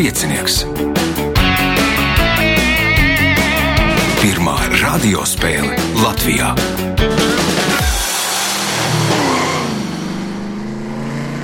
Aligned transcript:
Piecinieks. 0.00 0.62
Pirmā 4.16 4.54
radiospēle 4.80 5.74
Latvijā. 6.00 6.54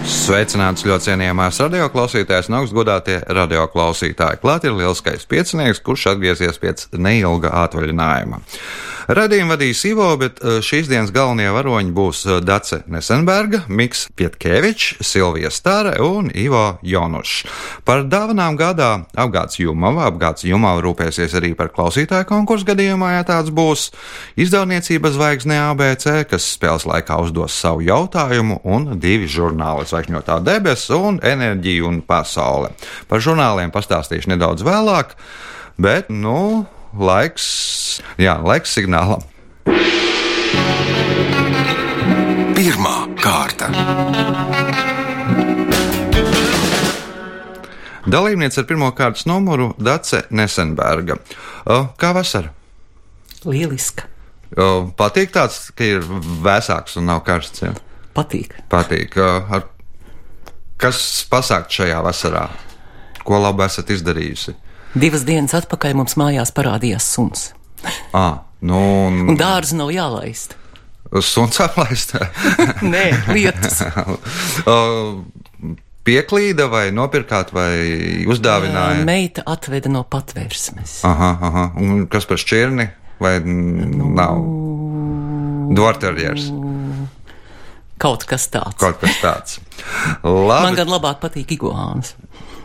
Sveicināts 0.08 0.88
ļoti 0.88 1.10
cienījamās 1.10 1.60
radioklausītājas 1.66 2.48
un 2.48 2.62
augstgadātie 2.62 3.18
radioklausītāji. 3.28 4.40
Klāt 4.40 4.64
ir 4.64 4.72
lielskais 4.80 5.28
piecinieks, 5.28 5.84
kurš 5.84 6.14
atgriezies 6.14 6.56
pēc 6.56 6.88
neilga 6.96 7.52
atvaļinājuma. 7.66 8.40
Radījumu 9.06 9.54
vadīs 9.54 9.84
Ivo, 9.86 10.08
bet 10.18 10.40
eh, 10.42 10.58
šīs 10.66 10.88
dienas 10.90 11.12
galvenie 11.14 11.46
varoņi 11.54 11.92
būs 11.94 12.24
eh, 12.26 12.40
Dace 12.42 12.80
Nesenberga, 12.90 13.60
Miks 13.70 14.08
Pietkevičs, 14.18 14.96
Silvija 15.06 15.52
Stare 15.54 15.92
un 16.02 16.32
Ivo 16.34 16.80
Jonušs. 16.82 17.44
Par 17.86 18.02
dāvanām 18.10 18.58
gadā 18.58 18.90
apgāds 19.14 19.60
Jumava, 19.62 20.08
apgāds 20.10 20.42
Jumava 20.48 20.82
rūpēsies 20.82 21.38
arī 21.38 21.52
par 21.54 21.70
klausītāju 21.76 22.26
konkursu 22.26 22.66
gadījumā, 22.72 23.12
ja 23.14 23.22
tāds 23.30 23.54
būs. 23.54 23.92
Izdevniecības 24.42 25.14
zvaigzne 25.14 25.60
ABC, 25.68 26.26
kas 26.26 26.50
spēles 26.56 26.88
laikā 26.90 27.22
uzdos 27.22 27.54
savu 27.54 27.86
jautājumu, 27.86 28.58
un 28.66 28.96
divi 28.98 29.30
žurnāli 29.30 29.86
Zvaigžņotā 29.86 30.40
debesis 30.42 30.90
un 30.98 31.22
enerģija 31.22 31.86
un 31.86 32.02
pasaule. 32.02 32.74
Par 33.06 33.22
žurnāliem 33.22 33.70
pastāstīšu 33.70 34.34
nedaudz 34.34 34.66
vēlāk, 34.66 35.14
bet, 35.78 36.10
nu, 36.10 36.66
laiks, 36.94 37.46
jā, 38.20 38.36
laiks 38.44 38.76
signālam. 38.76 39.24
Pirmā 42.56 42.96
kārta. 43.20 43.70
Dalībniece 48.06 48.62
ar 48.62 48.66
pirmā 48.68 48.92
kārtas 48.94 49.26
numuru 49.26 49.72
Dace 49.82 50.22
Nesenberga. 50.30 51.18
Kā 51.98 52.12
vasara? 52.14 52.52
Lieliska. 53.46 54.06
Patīk 54.96 55.32
tāds, 55.34 55.72
ka 55.74 55.84
ir 55.84 56.06
vēsāks 56.46 56.96
un 57.00 57.10
nav 57.10 57.24
karsts. 57.26 57.64
Ja? 57.66 57.72
Patīk. 58.14 58.54
Patīk. 58.70 59.18
Ar, 59.18 59.66
kas 60.78 61.00
pasākt 61.30 61.74
šajā 61.74 61.98
vasarā? 62.06 62.46
Ko 63.26 63.42
labu 63.42 63.66
esat 63.66 63.90
izdarījusi? 63.90 64.54
Divas 64.96 65.26
dienas 65.28 65.52
atpakaļ 65.56 65.96
mums 65.98 66.16
mājās 66.16 66.52
parādījās 66.56 67.04
suns. 67.16 67.50
À, 68.16 68.40
nu, 68.64 68.78
un... 69.08 69.26
Un 69.28 69.36
dārza 69.36 69.76
nav 69.76 69.90
jālaist. 69.92 70.56
Suns 71.22 71.60
aplaist. 71.60 72.14
Nē, 72.94 73.04
lietus. 73.36 73.82
Pieklīda 76.06 76.68
vai 76.70 76.86
nopirkāt 76.94 77.50
vai 77.52 77.72
uzdāvināja? 78.30 79.02
Meita 79.04 79.42
atveda 79.50 79.90
no 79.90 80.04
patvērsmes. 80.08 81.00
Aha, 81.08 81.30
aha. 81.48 81.64
Un 81.82 82.06
kas 82.10 82.28
par 82.30 82.38
šķirni? 82.40 82.86
Vai 83.20 83.34
nu... 83.44 84.12
nav? 84.14 84.38
Dvorterjers. 85.76 86.46
Kaut 88.00 88.24
kas 88.28 88.46
tāds. 88.52 88.78
Kaut 88.80 89.00
kas 89.02 89.18
tāds. 89.20 89.58
Man 90.22 90.46
Labi. 90.46 90.76
gan 90.78 90.92
labāk 90.92 91.18
patīk 91.24 91.56
iguānas. 91.56 92.14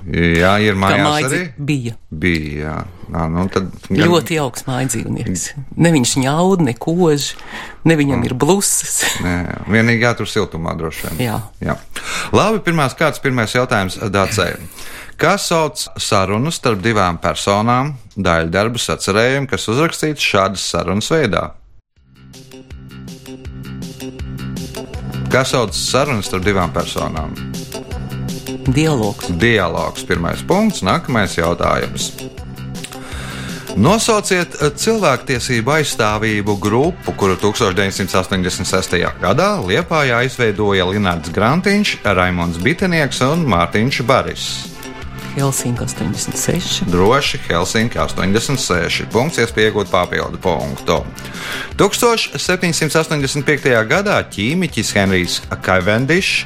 Jā, 0.10 0.56
ir 0.66 0.74
mājās 0.82 1.26
arī. 1.28 1.40
bija. 1.62 1.94
Bija, 2.10 2.54
jā. 2.64 2.76
Nā, 3.12 3.26
nu, 3.30 3.44
tad 3.54 3.68
gan- 3.90 4.08
Ļoti 4.10 4.38
jauks 4.40 4.64
mājas 4.66 4.96
dzīvnieks. 4.96 5.44
Ne 5.78 5.92
viņš 5.94 6.14
ņaud, 6.24 6.62
ne 6.66 6.74
kož, 6.74 7.36
ne 7.86 7.96
viņam 8.00 8.24
ir 8.26 8.34
blusas. 8.34 9.04
Nē, 9.22 9.36
vienīgi 9.70 10.02
jātur 10.08 10.26
siltumā 10.32 10.74
droši 10.80 11.08
vien. 11.10 11.22
Jā. 11.28 11.38
Jā. 11.62 11.76
Labi, 12.34 12.64
pirmās 12.66 12.96
kārtas, 12.98 13.22
pirmais 13.22 13.54
jautājums 13.54 14.00
Dācei. 14.10 14.56
Kā 15.22 15.36
sauc 15.38 15.78
sarunu 16.02 16.50
starp 16.52 16.82
divām 16.82 17.20
personām, 17.22 17.94
daļdarbu 18.18 18.80
sacerējumu, 18.82 19.48
kas 19.52 19.68
uzrakstīts 19.70 20.26
šādas 20.34 20.64
sarunas 20.72 21.12
veidā? 21.14 21.52
Kā 25.32 25.46
sauc 25.48 25.76
sarunas 25.78 26.26
starp 26.28 26.44
divām 26.44 26.74
personām? 26.74 27.36
Dialogs. 28.68 29.32
Dialogs, 29.42 30.06
pirmais 30.06 30.44
punkts, 30.46 30.84
nākamais 30.86 31.38
jautājums. 31.38 32.12
Nosauciet 33.80 34.58
eh, 34.60 34.74
cilvēktiesību 34.76 35.78
aizstāvību 35.78 36.58
grupu, 36.62 37.16
kuru 37.18 37.38
1986. 37.40 39.00
gadā 39.22 39.54
Liepājā 39.64 40.22
izveidoja 40.28 40.90
Linārds 40.90 41.32
Grantiņš, 41.34 42.02
Raimons 42.04 42.60
Bitenieks 42.62 43.24
un 43.30 43.48
Mārtiņš 43.50 44.04
Baris. 44.08 44.71
Helsinki 45.36 45.84
86. 45.84 46.84
Droši 46.92 47.40
Helsinki 47.48 48.00
86. 48.00 49.06
Punkts, 49.12 49.40
iespējot 49.40 49.92
papildu 49.92 50.40
punktu. 50.42 51.00
1785. 51.80 53.72
gadā 53.88 54.20
ķīmiķis 54.34 54.94
Henrijs 54.98 55.40
Kavendišs 55.64 56.46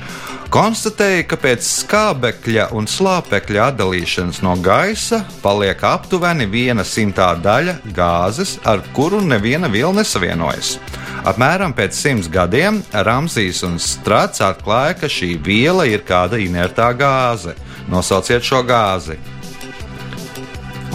konstatēja, 0.54 1.26
ka 1.28 1.38
pēc 1.42 1.66
skābekļa 1.66 2.70
un 2.78 2.86
slāpekļa 2.88 3.72
atdalīšanas 3.72 4.44
no 4.46 4.54
gaisa 4.64 5.24
paliek 5.44 5.82
aptuveni 5.84 6.46
viena 6.48 6.86
simtā 6.88 7.34
daļa 7.42 7.80
gāzes, 7.96 8.60
ar 8.64 8.84
kuru 8.96 9.20
neviena 9.26 9.68
viela 9.72 9.92
nesavienojas. 9.98 10.78
Apmēram 11.26 11.74
pēc 11.74 11.98
simts 11.98 12.30
gadiem 12.30 12.84
Ramsīs 12.94 13.64
un 13.66 13.80
Strats 13.82 14.44
atklāja, 14.46 14.94
ka 15.02 15.10
šī 15.10 15.34
viela 15.42 15.88
ir 15.90 16.06
kāda 16.06 16.38
inertā 16.38 16.92
gāze. 16.94 17.56
Nosauciet 17.92 18.44
šo 18.44 18.64
gāzi. 18.66 19.20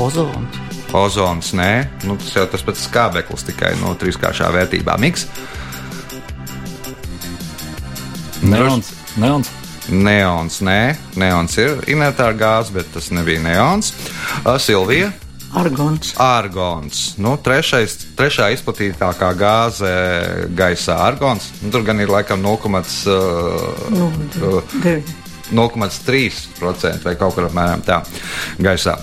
Ozons. 0.00 0.58
Ozons, 0.96 1.52
nē, 1.54 1.72
nu, 2.08 2.16
tas 2.18 2.32
jau 2.34 2.46
tas 2.50 2.64
pats 2.66 2.82
skābeklis 2.88 3.44
tikai 3.46 3.76
no 3.78 3.92
trīskāršā 3.98 4.48
vērtībā. 4.56 4.96
Miks, 4.98 5.26
Neons. 8.42 8.88
Neons. 9.20 9.50
neons, 9.90 10.60
nē, 10.64 10.96
neons 11.20 11.58
ir 11.60 11.82
inertā 11.92 12.30
gāze, 12.32 12.72
bet 12.72 12.88
tas 12.94 13.10
nebija 13.12 13.42
neons. 13.44 13.92
Silvija, 14.64 15.10
Argons. 15.54 16.14
argons. 16.16 17.14
Nu, 17.18 17.36
trešais, 17.42 17.96
trešā 18.16 18.50
izplatītākā 18.54 19.32
gāze 19.36 19.90
gaisā- 20.56 20.96
argons. 21.08 21.50
Nu, 21.60 21.70
tur 21.70 21.82
gan 21.82 22.00
ir 22.00 22.08
laikam 22.08 22.42
0,5. 22.42 23.06
Nu, 25.50 25.64
Uh, 25.64 25.70
deviņi. 25.70 26.30
0,3% 26.50 27.04
vai 27.04 27.16
kaut 27.18 27.34
kur 27.34 27.48
apmēram 27.48 27.82
tā 27.82 28.00
gaisā. 28.58 28.98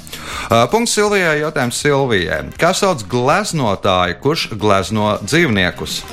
Uh, 0.50 0.66
punkts 0.72 0.96
Silvijai. 0.96 1.41
Jautājums 1.41 1.80
Silvijai. 1.81 2.44
Kā 2.59 2.74
sauc 2.74 3.03
gleznotāju, 3.08 4.19
kurš 4.22 4.50
glezno 4.56 5.18
dzīvniekus? 5.24 6.03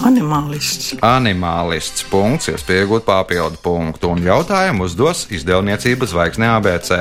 Animālists. 0.00 0.94
Animālists. 1.04 2.04
Punkts, 2.10 2.48
iespējot 2.48 3.04
papildu 3.04 3.60
punktu. 3.62 4.14
Un 4.14 4.24
jautājumu 4.24 4.84
uzdos 4.88 5.26
izdevniecības 5.30 6.14
zvaigzne 6.14 6.48
ABC. 6.54 6.92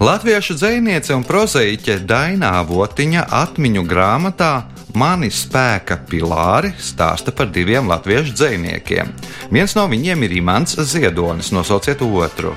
Latviešu 0.00 0.56
dziniece 0.58 1.14
un 1.14 1.22
prozaiķe 1.24 2.00
Dainā 2.08 2.64
Votiņa 2.66 3.28
atmiņu 3.30 3.84
grāmatā 3.86 4.73
Mani 4.94 5.30
spēka 5.34 5.98
pilāri 6.06 6.70
stāsta 6.78 7.34
par 7.34 7.48
diviem 7.50 7.88
latviešu 7.90 8.36
dziniekiem. 8.38 9.10
Viens 9.50 9.74
no 9.74 9.88
viņiem 9.90 10.22
ir 10.26 10.36
Imants 10.38 10.78
Ziedonis, 10.78 11.50
nosauciet 11.54 12.02
otru. 12.06 12.54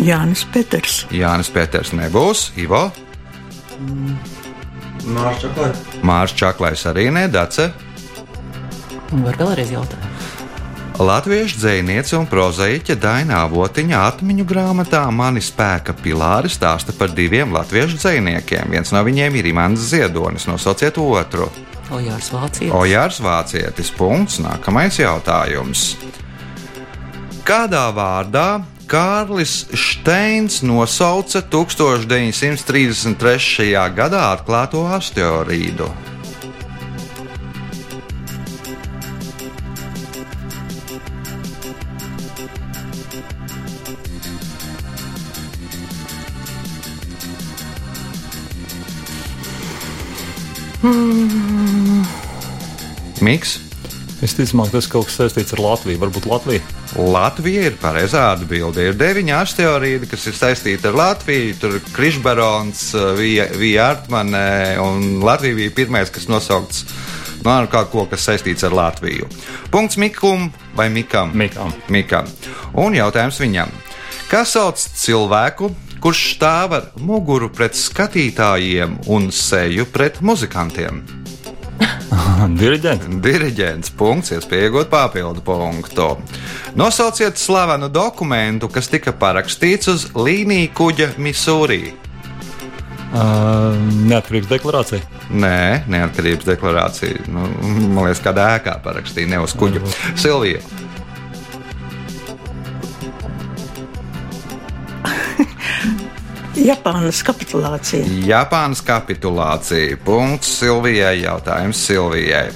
Jānis 0.00 0.46
Peters. 0.52 1.04
Jānis 1.12 1.52
Pēters 1.52 1.92
nebūs, 1.94 2.48
Ivo, 2.58 2.88
Mārcis 5.04 6.36
Čaklais 6.38 6.86
arī 6.88 7.10
nedace. 7.12 7.68
Un 9.12 9.24
var 9.26 9.36
vēlreiz 9.38 9.74
jautāt. 9.74 10.13
Latviešu 10.94 11.58
dziniece 11.58 12.14
un 12.14 12.22
prozaiķe 12.30 12.94
Dainā 13.02 13.42
Votiņa 13.50 13.98
atmiņu 14.12 14.44
grāmatā 14.46 15.00
Mani 15.10 15.42
spēka 15.42 15.90
pilāri 15.98 16.46
stāsta 16.46 16.94
par 16.94 17.10
diviem 17.10 17.50
latviešu 17.50 17.98
dziniekiem. 17.98 18.70
Viens 18.70 18.94
no 18.94 19.02
viņiem 19.02 19.34
ir 19.34 19.50
Imants 19.50 19.90
Ziedonis, 19.90 20.46
nosauciet 20.46 20.94
otru. 21.02 21.50
Ojārs 21.90 22.30
Vācijas. 22.30 22.70
Ojārs 22.78 23.18
Vācietis. 23.18 23.90
Punkts. 23.90 24.38
Nākamais 24.38 24.94
jautājums. 25.02 25.98
Kādā 27.42 27.90
vārdā 27.90 28.62
Kārlis 28.86 29.66
Steins 29.74 30.62
nosauca 30.62 31.42
1933. 31.42 33.10
gadā 33.98 34.30
atklāto 34.30 34.86
asteroīdu? 34.94 36.13
Miks? 53.24 53.56
Visticamāk, 54.20 54.70
tas 54.72 54.86
kaut 54.88 55.08
kas 55.08 55.16
saistīts 55.18 55.54
ar 55.56 55.60
Latviju. 55.64 56.00
Varbūt 56.02 56.26
Latvija. 56.28 56.62
Latvija 56.96 57.66
ir 57.70 57.78
pareizā 57.80 58.26
atbilde. 58.34 58.84
Ir 58.88 58.98
deviņi 59.00 59.34
asteroīdi, 59.36 60.08
kas 60.10 60.26
ir 60.30 60.36
saistīti 60.36 60.88
ar 60.88 60.98
Latviju. 60.98 61.56
Tur 61.60 61.78
Krišbarons, 61.94 62.84
Vija, 63.18 63.48
Vija 63.56 63.88
Artmane, 63.94 64.44
un 64.84 65.24
Latvija 65.24 65.58
bija 65.58 65.74
pirmais, 65.76 66.12
kas 66.12 66.28
nosaukts 66.28 66.84
nu, 67.44 67.50
ar 67.52 67.68
kaut 67.72 67.90
ko, 67.92 68.06
kas 68.10 68.28
saistīts 68.28 68.64
ar 68.64 68.76
Latviju. 68.76 69.28
Punkts 69.72 69.98
Mikum 70.00 70.50
vai 70.76 70.90
Mikam? 70.92 71.32
Mikam. 71.36 71.72
Mikam. 71.92 72.28
Un 72.80 72.96
jautājums 72.96 73.40
viņam. 73.40 73.72
Kas 74.28 74.54
sauc 74.56 74.80
cilvēku, 74.80 75.72
kurš 76.04 76.24
stāv 76.36 76.78
ar 76.78 76.88
muguru 77.00 77.48
pret 77.52 77.76
skatītājiem 77.76 79.00
un 79.12 79.28
seju 79.32 79.88
pret 79.92 80.20
muzikantiem? 80.24 81.23
Diriģents. 82.60 83.08
Diriģents. 83.24 83.92
Punkts, 83.98 84.32
iespēja 84.36 84.68
iegūt 84.68 84.90
papildu 84.92 85.42
punktu. 85.44 86.14
Nosauciet 86.78 87.38
slavenu 87.40 87.90
dokumentu, 87.92 88.70
kas 88.72 88.90
tika 88.92 89.14
parakstīts 89.16 89.90
uz 89.92 90.08
līniju 90.18 90.72
kuģa 90.76 91.12
Misūrī. 91.22 91.82
Uh, 93.14 93.76
neatkarības 94.10 94.48
deklarācija. 94.50 95.04
Nē, 95.30 95.84
neatkarības 95.90 96.48
deklarācija. 96.48 97.28
Nu, 97.30 97.46
man 97.94 98.08
liekas, 98.08 98.22
kādā 98.24 98.48
ēkā 98.56 98.74
parakstīja, 98.82 99.30
ne 99.30 99.44
uz 99.44 99.54
kuģa. 99.58 99.84
Silvija. 100.18 100.64
Japānas 106.54 107.18
kapitulācija. 107.26 108.06
Japānas 108.28 108.78
kapitulācija. 108.86 109.96
Punkts 110.04 110.52
Silvijai. 110.60 111.24
Jautājums 111.24 111.80
Silvijai. 111.82 112.46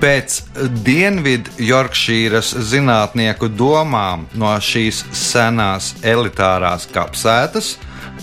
Pēc 0.00 0.36
Dienvidu-Jorkšīras 0.84 2.54
zinātnieku 2.68 3.48
domām 3.52 4.26
no 4.36 4.52
šīs 4.60 5.02
senās 5.16 5.94
elitārās 6.04 6.86
kapsētas 6.92 7.74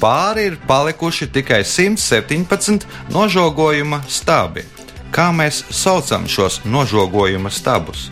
pāri 0.01 0.47
ir 0.51 0.59
palikuši 0.69 1.29
tikai 1.33 1.63
117 1.65 2.85
nožogojuma 3.13 4.03
stabi. 4.09 4.65
Kā 5.13 5.29
mēs 5.33 5.63
saucam 5.73 6.25
šos 6.29 6.61
nožogojuma 6.65 7.49
stabus? 7.53 8.09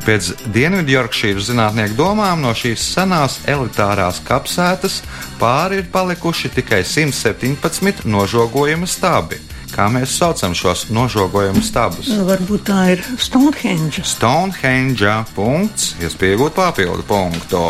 Pēc 0.00 0.30
Dienvidu-Jorkšīras 0.54 1.50
zinātnieku 1.50 1.96
domām 1.98 2.40
no 2.40 2.54
šīs 2.56 2.82
senās 2.94 3.38
elitārās 3.50 4.22
kapsētas 4.24 5.00
pāri 5.40 5.82
ir 5.82 5.90
palikuši 5.92 6.50
tikai 6.56 6.80
117 6.88 8.06
nožogojuma 8.08 8.88
stabi. 8.88 9.40
Kā 9.70 9.86
mēs 9.92 10.16
saucam 10.18 10.54
šos 10.56 10.88
nožogojuma 10.90 11.62
stabus? 11.62 12.08
Nu, 12.10 12.24
varbūt 12.26 12.64
tā 12.66 12.80
ir 12.96 13.04
Stonehenge. 13.22 14.02
Stonehenge 14.08 15.18
punkts, 15.36 15.92
iespējot 16.02 16.56
papildu 16.56 17.06
punktu. 17.06 17.62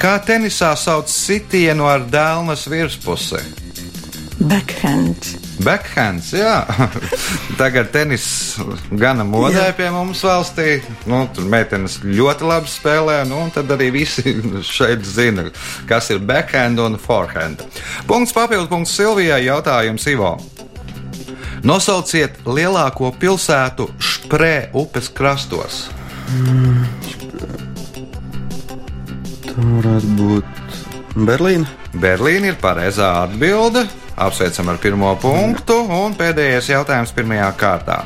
Kā 0.00 0.16
tenisā 0.26 0.72
sauc 0.80 1.12
sitienu 1.12 1.86
ar 1.86 2.08
dēlnes 2.10 2.66
virspusi? 2.72 3.63
Backhand. 4.44 5.16
Backhands, 5.64 6.32
jā. 6.36 6.64
Tagad 7.60 7.88
tenis 7.94 8.24
gana 8.92 9.24
modē 9.24 9.70
Jā. 9.70 9.74
pie 9.76 9.86
mums 9.94 10.20
valstī. 10.26 10.80
Nu, 11.08 11.22
tur 11.32 11.46
meitenes 11.48 12.00
ļoti 12.04 12.48
labi 12.50 12.68
spēlē, 12.68 13.20
nu, 13.30 13.38
un 13.46 13.52
tad 13.54 13.70
arī 13.72 13.88
visi 13.94 14.34
šeit 14.76 15.06
zina, 15.06 15.46
kas 15.88 16.10
ir 16.12 16.20
backhand 16.20 16.82
un 16.82 16.98
forehand. 17.00 17.64
Punkts 18.10 18.34
papildu 18.36 18.68
punkts 18.72 18.92
Silvijai 18.98 19.44
jautājums 19.46 20.04
Ivo. 20.12 20.34
Nosauciet 21.64 22.42
lielāko 22.44 23.14
pilsētu 23.16 23.88
Šprē 23.96 24.68
upes 24.76 25.08
krastos. 25.08 25.86
Tā 29.48 29.56
varētu 29.56 30.16
būt 30.18 30.64
Berlīna. 31.24 31.70
Berlīna 31.94 32.52
ir 32.52 32.56
pareizā 32.60 33.14
atbilde. 33.22 33.86
Apsveicam 34.16 34.68
ar 34.70 34.78
pirmo 34.82 35.14
punktu, 35.20 35.80
un 35.90 36.14
pēdējais 36.18 36.70
jautājums 36.70 37.14
pirmajā 37.14 37.50
kārtā. 37.58 38.04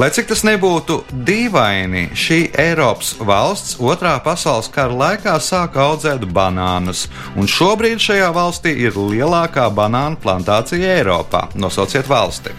Lai 0.00 0.06
cik 0.14 0.30
tas 0.30 0.40
nebūtu 0.46 1.00
dīvaini, 1.28 2.06
šī 2.16 2.38
Eiropas 2.62 3.10
valsts 3.26 3.74
otrā 3.82 4.14
pasaules 4.24 4.70
kara 4.72 4.94
laikā 4.96 5.34
sāka 5.42 5.82
audzēt 5.90 6.24
banānus, 6.30 7.02
un 7.36 7.50
šobrīd 7.50 8.00
šajā 8.00 8.30
valstī 8.32 8.72
ir 8.86 8.96
lielākā 8.96 9.66
banānu 9.76 10.16
plantācija 10.22 10.94
Eiropā. 11.00 11.48
Nosauciet 11.58 12.08
valsti. 12.08 12.54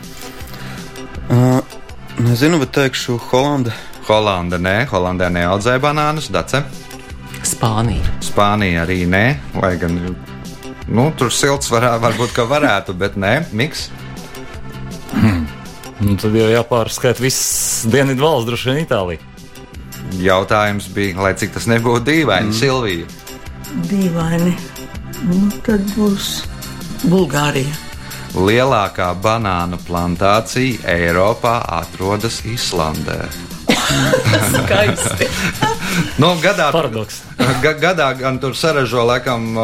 Uh, 1.32 1.64
nezinu, 2.20 2.60
bet 2.62 2.76
teikšu 2.78 3.18
Holanda. 3.32 3.74
Holanda 4.06 4.60
nē, 4.62 4.76
Holandē 4.92 5.32
neaudzē 5.34 5.80
banānus, 5.82 6.30
Dace. 6.30 6.62
Spānija. 7.48 8.06
Spānija 8.22 8.84
arī 8.86 9.06
nē, 9.10 9.26
lai 9.58 9.78
gan 9.82 9.98
nu, 10.92 11.10
tur 11.18 11.32
silts 11.34 11.72
varā, 11.72 11.96
varbūt 12.04 12.36
ka 12.36 12.46
varētu, 12.50 12.96
bet 12.98 13.18
nē, 13.20 13.36
miks. 13.56 13.90
Nu, 16.02 16.16
tad 16.18 16.34
jau 16.34 16.48
jāpārskata 16.50 17.22
viss 17.22 17.84
dienvidu 17.92 18.26
valsts, 18.26 18.48
droši 18.50 18.72
vien 18.72 18.80
Itālija. 18.82 19.22
Jautājums 20.22 20.88
bija, 20.96 21.20
lai 21.22 21.36
cik 21.38 21.54
tas 21.54 21.68
nebūtu 21.70 22.02
dīvaini, 22.08 22.50
mm. 22.50 22.58
Silvija. 22.58 23.06
Dīvaini. 23.92 24.56
Nu, 25.30 25.44
tad 25.66 25.86
būs 25.94 26.32
Bulgārija. 27.06 27.78
Lielākā 28.34 29.12
banānu 29.22 29.78
plantācija 29.86 30.88
Eiropā 30.90 31.60
atrodas 31.78 32.42
Islandē. 32.50 33.28
Skaisti. 34.56 35.28
Nu, 36.18 36.36
gadā, 36.42 36.70
Paradoks. 36.72 37.22
ga, 37.62 37.74
gadā 37.76 38.08
gan 38.20 38.40
tur 38.40 38.56
saražo 38.56 39.04
laikam 39.08 39.58
uh, 39.58 39.64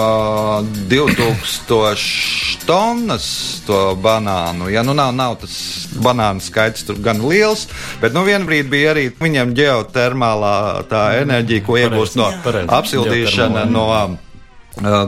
2000 0.92 2.66
tonnas 2.68 3.28
to 3.68 3.96
banānu. 3.96 4.68
Ja 4.72 4.84
nu 4.84 4.94
nav, 4.98 5.14
nav 5.16 5.38
tas 5.42 5.88
banānu 6.04 6.44
skaits 6.44 6.84
tur 6.88 7.00
gan 7.04 7.22
liels, 7.24 7.68
bet 8.02 8.16
nu 8.16 8.26
vienbrīd 8.28 8.70
bija 8.72 8.92
arī 8.96 9.08
viņam 9.16 9.56
ģeotermālā 9.58 10.56
tā 10.92 11.04
enerģija, 11.24 11.66
ko 11.66 11.78
iegūst 11.80 12.20
no 12.20 12.32
apsildīšana 12.80 13.64
no 13.72 13.86
uh, 13.94 14.18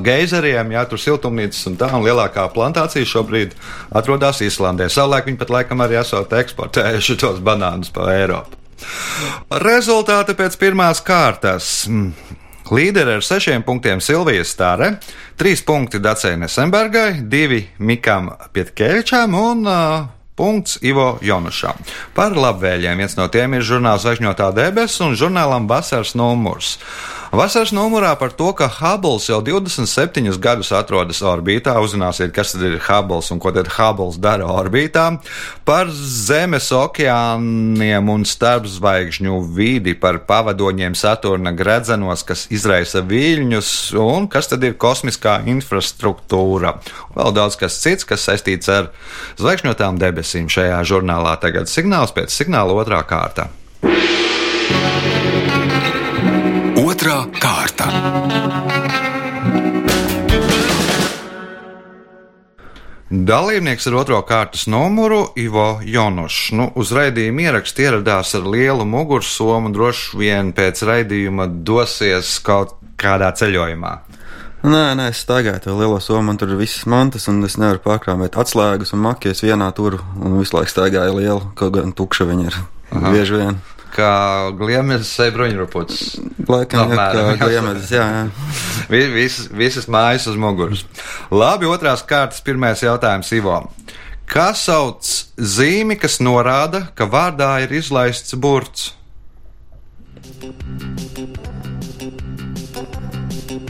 geizeriem, 0.06 0.72
jā, 0.76 0.86
tur 0.90 1.02
siltumnīcas 1.02 1.68
un 1.72 1.80
tā, 1.82 1.92
un 1.96 2.06
lielākā 2.08 2.48
plantācija 2.56 3.08
šobrīd 3.10 3.58
atrodas 3.92 4.42
Islandē. 4.46 4.90
Savulaik 4.90 5.28
viņi 5.30 5.42
pat 5.42 5.54
laikam 5.58 5.84
arī 5.86 6.00
esot 6.02 6.34
eksportējuši 6.40 7.20
tos 7.20 7.44
banānus 7.44 7.92
pa 7.94 8.08
Eiropu. 8.16 8.59
Rezultāti 9.64 10.36
pēc 10.38 10.60
pirmās 10.62 11.02
kārtas. 11.06 11.88
Mm. 11.90 12.38
Līderi 12.70 13.16
ar 13.18 13.26
sešiem 13.26 13.64
punktiem 13.66 14.02
Silvija 14.04 14.44
Stāre, 14.46 14.92
trīs 15.42 15.64
punkti 15.66 15.98
Dacei 16.04 16.38
Nesenbergai, 16.38 17.24
divi 17.26 17.64
Mikam 17.82 18.30
Pietkevičam 18.54 19.34
un 19.34 19.66
uh, 19.66 20.04
punkts 20.38 20.78
Ivo 20.86 21.16
Jonušam. 21.26 21.82
Par 22.14 22.38
labvēliem 22.38 23.02
viens 23.02 23.18
no 23.18 23.26
tiem 23.34 23.58
ir 23.58 23.66
žurnāls 23.66 24.06
Zvaigžņotā 24.06 24.52
debesis 24.56 25.02
un 25.02 25.18
žurnālam 25.18 25.66
Vasaras 25.68 26.14
numurs. 26.16 26.78
Vasaras 27.30 27.70
numurā 27.70 28.16
par 28.18 28.32
to, 28.34 28.50
ka 28.58 28.66
Hubble 28.80 29.22
jau 29.22 29.38
27 29.46 30.40
gadus 30.42 30.72
atrodas 30.74 31.20
orbītā. 31.22 31.76
Uzzināsiet, 31.78 32.32
kas 32.34 32.56
tad 32.56 32.64
ir 32.66 32.80
Hubble 32.88 33.22
un 33.22 33.42
ko 33.42 33.52
tad 33.54 33.70
Hubble 33.76 34.18
dara 34.18 34.48
orbītā. 34.50 35.04
Par 35.62 35.92
Zemes 35.94 36.72
okeāniem 36.74 38.10
un 38.10 38.26
starpzvaigžņu 38.26 39.44
vidi, 39.54 39.94
par 39.94 40.24
pavadoņiem 40.26 40.98
Saturna 40.98 41.54
gredzenos, 41.54 42.26
kas 42.26 42.48
izraisa 42.50 43.06
viļņus, 43.06 43.72
un 44.02 44.26
kas 44.26 44.50
tad 44.50 44.66
ir 44.66 44.74
kosmiskā 44.82 45.44
infrastruktūra. 45.54 46.80
Vēl 47.14 47.36
daudz 47.38 47.60
kas 47.62 47.78
cits, 47.84 48.10
kas 48.10 48.26
saistīts 48.26 48.74
ar 48.74 48.90
zvaigžņotām 49.38 50.02
debesīm 50.02 50.50
šajā 50.50 50.82
žurnālā. 50.82 51.38
Tagad 51.46 51.70
signāls 51.70 52.16
pēc 52.18 52.34
signāla 52.34 52.74
otrā 52.74 53.06
kārta. 53.06 53.52
Otra 57.10 57.26
kārta. 57.42 57.86
Dalībnieks 63.10 63.88
ar 63.90 63.96
otro 63.98 64.20
kārtas 64.30 64.68
numuru 64.70 65.24
Ivo 65.42 65.80
Jonušs. 65.82 66.52
Nu, 66.54 66.68
uz 66.78 66.92
raidījuma 66.94 67.48
ierakstu 67.48 67.88
ieradās 67.88 68.36
ar 68.38 68.46
lielu 68.46 68.86
mugursomu, 68.86 69.72
droši 69.74 70.20
vien 70.22 70.52
pēc 70.54 70.84
raidījuma 70.86 71.50
dosies 71.50 72.36
kaut 72.46 72.78
kādā 73.02 73.32
ceļojumā. 73.42 73.96
Nē, 74.70 74.84
nē, 75.00 75.10
es 75.10 75.24
staigāju 75.26 75.64
to 75.66 75.80
lielo 75.82 75.98
somu, 76.04 76.28
man 76.30 76.38
tur 76.38 76.54
ir 76.54 76.62
visas 76.62 76.86
mantas, 76.86 77.26
un 77.32 77.42
es 77.50 77.58
nevaru 77.58 77.82
pārkrāpēt 77.90 78.38
atslēgas 78.38 78.94
un 78.94 79.02
makies 79.08 79.42
vienā 79.48 79.74
tur, 79.74 79.98
un 80.22 80.38
visu 80.38 80.60
laiku 80.60 80.76
staigāju 80.76 81.18
lielu, 81.18 81.42
kaut 81.58 81.74
gan 81.80 81.98
tukša 81.98 82.30
viņa 82.30 82.50
ir. 82.52 82.62
Aha. 82.94 83.18
Bieži 83.18 83.42
vien. 83.42 83.62
Kā 83.90 84.52
gliemežs, 84.54 85.16
bruņuruputs. 85.34 86.02
Laikam, 86.48 86.92
jā, 86.92 86.96
Apmēram, 86.96 87.30
jā. 87.34 87.38
gliemežs, 87.42 87.90
jā, 87.96 88.06
jā. 88.06 88.22
Vi- 88.90 89.08
Visas, 89.58 89.88
mājas 89.90 90.28
uz 90.30 90.38
muguras. 90.38 90.84
Labi, 91.32 91.66
otrās 91.66 92.04
kārtas, 92.06 92.42
pirmais 92.46 92.82
jautājums 92.86 93.32
Ivo. 93.34 93.58
Kā 94.30 94.52
sauc 94.54 95.02
zīmi, 95.42 95.98
kas 96.00 96.20
norāda, 96.22 96.84
ka 96.96 97.08
vārdā 97.10 97.50
ir 97.66 97.74
izlaists 97.80 98.36
burts? 98.38 98.92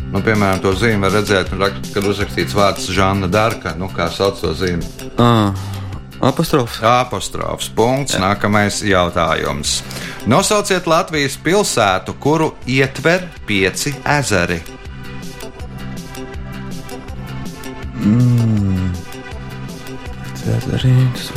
Nu, 0.10 0.20
piemēram, 0.26 0.60
to 0.64 0.72
zīmi 0.74 1.06
var 1.06 1.14
redzēt, 1.20 1.52
kad 1.94 2.04
uzrakstīts 2.10 2.56
vārds 2.58 2.88
Žana 2.92 3.28
Darka. 3.30 3.76
Nu, 3.78 3.88
kā 3.94 4.08
sauc 4.12 4.40
to 4.42 4.52
zīmi? 4.58 4.84
Ah, 5.22 5.54
apostrofs. 6.22 6.80
Apostrofs. 6.84 7.70
Punkts. 7.76 8.18
Nākamais 8.20 8.82
jautājums. 8.86 9.80
Nosauciet 10.30 10.88
Latvijas 10.88 11.38
pilsētu, 11.44 12.16
kuru 12.20 12.52
ietver 12.68 13.28
pieci 13.48 13.96
ezeri. 14.18 14.60
Cezarīns. 20.40 21.30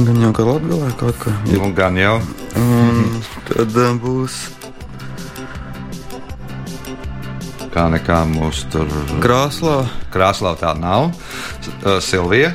Gan 0.00 0.22
jau 0.22 0.30
kā 0.36 0.46
Latvijā 0.46 0.88
kaut 1.00 1.18
kā. 1.20 1.32
Nu, 1.50 1.68
gan 1.76 1.98
jau. 2.00 2.16
Un 2.60 3.20
tad 3.50 3.76
uh, 3.78 3.92
būs 4.02 4.40
Kā 7.70 7.84
nekā 7.86 8.24
mūsu 8.26 8.66
tur 8.72 8.88
Krāslā. 9.22 9.84
krāslā 10.10 10.56
tā 10.58 10.72
nav. 10.74 11.12
Uh, 11.84 12.00
Silvija. 12.02 12.50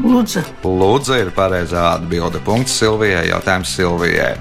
Lūdzu, 0.00 0.40
Lūdzu, 0.64 1.16
ir 1.20 1.30
pareizā 1.36 1.90
atbilde. 1.96 2.40
Punkts 2.44 2.78
Silvijai. 2.80 3.26
Jautājums 3.30 3.74
Silvijai. 3.76 4.34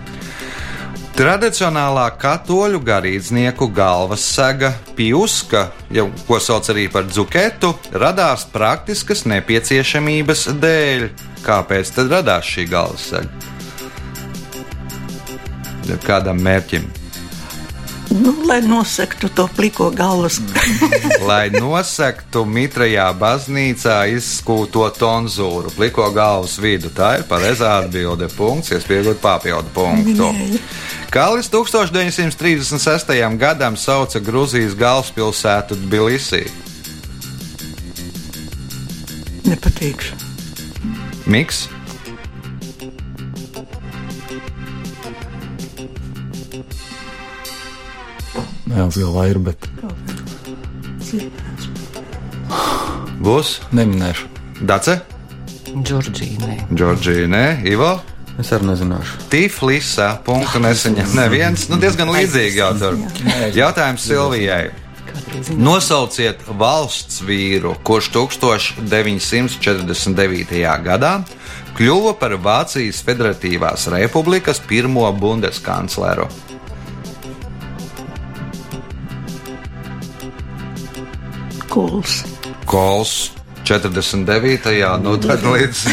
Tradicionālā 1.19 2.05
katoļu 2.15 2.79
garīdznieku 2.87 3.67
galvas 3.75 4.23
sega 4.23 4.69
piuska, 4.95 5.65
jau, 5.91 6.05
ko 6.29 6.37
sauc 6.39 6.69
arī 6.71 6.85
par 6.93 7.09
dzuketu, 7.11 7.73
radās 7.91 8.45
praktiskas 8.53 9.25
nepieciešamības 9.27 10.45
dēļ. 10.63 11.09
Kāpēc 11.43 11.91
tad 11.97 12.15
radās 12.15 12.47
šī 12.47 12.69
galvas 12.71 13.09
sega? 13.11 13.27
Kādam 16.05 16.39
mērķim? 16.45 16.98
Nu, 18.09 18.33
lai 18.47 18.61
nosektu 18.61 19.29
to 19.29 19.47
pliko 19.55 19.89
galvas. 19.91 20.39
Lai 21.29 21.49
nosektu 21.53 22.45
mitrajā 22.45 23.07
baznīcā 23.19 23.97
izskūto 24.15 24.87
tonzūru, 24.97 25.73
pliko 25.75 26.09
galvas 26.15 26.57
vidu. 26.61 26.91
Tā 26.93 27.19
ir 27.19 27.25
pareizā 27.29 27.79
atbilde. 27.83 28.29
Punkts, 28.37 28.73
iespējot 28.75 29.21
papildu 29.21 29.73
punktu. 29.75 30.29
Līdz 31.09 31.49
1936. 31.49 33.13
gadam 33.41 33.77
sauca 33.77 34.21
Grūzijas 34.21 34.75
galvaspilsētu 34.77 35.77
Tbilisī? 35.81 36.43
Nepatīkšu. 39.49 40.19
Miks, 41.29 41.67
Jā, 48.69 48.85
zila 48.93 49.25
ir, 49.29 49.39
bet 49.41 49.65
būs 53.19 53.59
neminēšu. 53.75 54.29
Dace, 54.69 54.99
Džordžīnai. 55.69 56.55
Džordžīnē, 56.73 57.61
Ivo. 57.69 57.99
Es 58.39 58.49
arī 58.55 58.65
nezināšu. 58.71 59.17
Tiflisā 59.29 60.07
punktu 60.25 60.59
neseņem 60.63 61.09
neviens. 61.17 61.67
Nu, 61.69 61.75
diezgan 61.81 62.09
līdzīgi 62.13 62.57
jau 62.61 62.71
tur. 62.79 62.93
Jautājums 63.55 64.03
Silvijai. 64.07 64.65
Nosauciet 65.59 66.37
valsts 66.57 67.21
vīru, 67.25 67.75
kurš 67.85 68.09
1949. 68.15 70.83
gadā 70.85 71.13
kļuva 71.77 72.13
par 72.19 72.31
Vācijas 72.41 73.03
Federatīvās 73.05 73.87
Republikas 73.93 74.59
pirmo 74.69 75.05
bundeskancleru. 75.13 76.27
Kuls. 81.79 82.25
Kols 82.65 83.31
49. 83.63 84.99
nu 85.03 85.13
tad 85.17 85.43
līdz, 85.47 85.83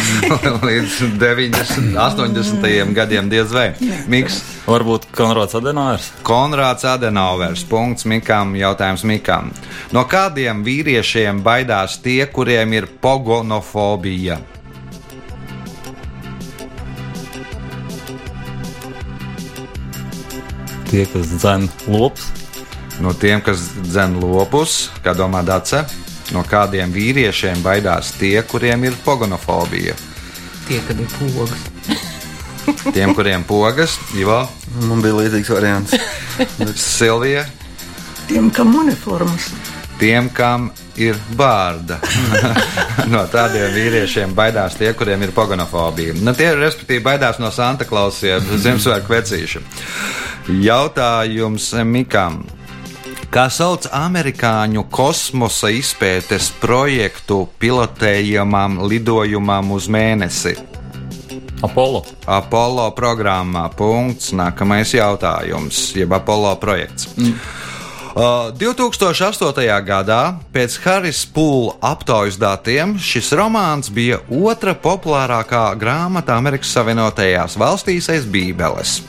līdz 0.69 0.95
90, 1.21 1.95
80. 1.95 2.95
gadiem 2.97 3.29
diez 3.31 3.53
vai. 3.55 3.69
Miks 4.11 4.41
Varbūt 4.67 5.07
Konrads 5.15 5.55
Adenauers. 5.55 6.09
Konrāds 6.27 6.83
Adenauers. 6.91 7.63
Punkts 7.71 8.03
Mikam. 8.03 8.57
Jautājums 8.59 9.05
Mikam. 9.07 9.53
No 9.95 10.03
kādiem 10.11 10.65
vīriešiem 10.67 11.45
baidās 11.47 12.01
tie, 12.03 12.25
kuriem 12.27 12.75
ir 12.75 12.89
pogonofobija? 12.99 14.41
Tie, 20.91 21.07
kas 21.15 21.31
dzen 21.37 21.71
lops. 21.87 22.46
No 23.01 23.13
tiem, 23.13 23.43
kas 23.45 23.61
dzen 23.85 24.17
lopus, 24.23 24.91
kā 25.05 25.13
domā 25.17 25.43
Dace, 25.45 25.83
no 26.33 26.43
kādiem 26.49 26.93
vīriešiem 26.95 27.61
baidās 27.65 28.15
tie, 28.17 28.41
kuriem 28.49 28.87
ir 28.89 28.97
pogonofobija? 29.05 29.95
Tie, 30.67 30.81
kad 30.89 31.01
ir 31.01 31.11
pogas. 31.19 31.67
Tiem, 32.97 33.13
kuriem 33.15 33.45
pogas, 33.47 33.93
Ivo, 34.19 34.41
Man 34.89 34.99
bija 35.05 35.15
līdzīgs 35.21 35.51
variants. 35.55 35.93
Silvija, 36.97 37.45
Tiem, 38.27 38.49
kam 38.51 38.75
uniformas. 38.75 39.53
tiem, 40.01 40.27
kam 40.35 40.67
ir 40.99 41.15
bārda. 41.39 42.01
no 43.13 43.23
tādiem 43.31 43.71
vīriešiem 43.77 44.35
baidās 44.37 44.75
tie, 44.77 44.91
kuriem 44.99 45.23
ir 45.23 45.31
pogonofobija. 45.37 46.17
Nu, 46.21 46.35
tie, 46.35 46.51
respektīvi, 46.59 47.05
baidās 47.07 47.39
no 47.39 47.53
Santa 47.55 47.87
Klausiem, 47.89 48.43
Ziemassvētku 48.59 49.15
vecīša. 49.15 49.63
Jautājums 50.67 51.71
Mikam. 51.87 52.43
Kā 53.33 53.49
sauc 53.53 53.89
amerikāņu 53.93 54.87
kosmosa 54.95 55.69
izpētes 55.75 56.53
projektu 56.63 57.43
pilotējamam 57.61 58.79
lidojumam 58.87 59.73
uz 59.75 59.89
mēnesi? 59.93 60.55
Apollo. 61.67 62.05
Apollo 62.31 62.91
programmā. 62.97 63.67
Punkts. 63.77 64.31
Nākamais 64.37 64.95
jautājums, 64.95 65.91
jeb 65.97 66.15
Apollo 66.15 66.55
projekts. 66.63 67.11
Mm. 67.17 67.35
Uh, 68.17 68.49
2008. 68.57 69.61
gadā 69.85 70.39
pēc 70.49 70.79
Haris 70.81 71.19
Pūla 71.29 71.75
aptaujas 71.85 72.39
datiem 72.41 72.95
šis 72.97 73.27
romāns 73.37 73.91
bija 73.93 74.23
otra 74.33 74.73
populārākā 74.73 75.67
grāmata 75.77 76.33
Amerikas 76.41 76.71
Savienotajās 76.73 77.59
valstīs 77.61 78.07
aiz 78.09 78.25
Bībeles. 78.25 79.03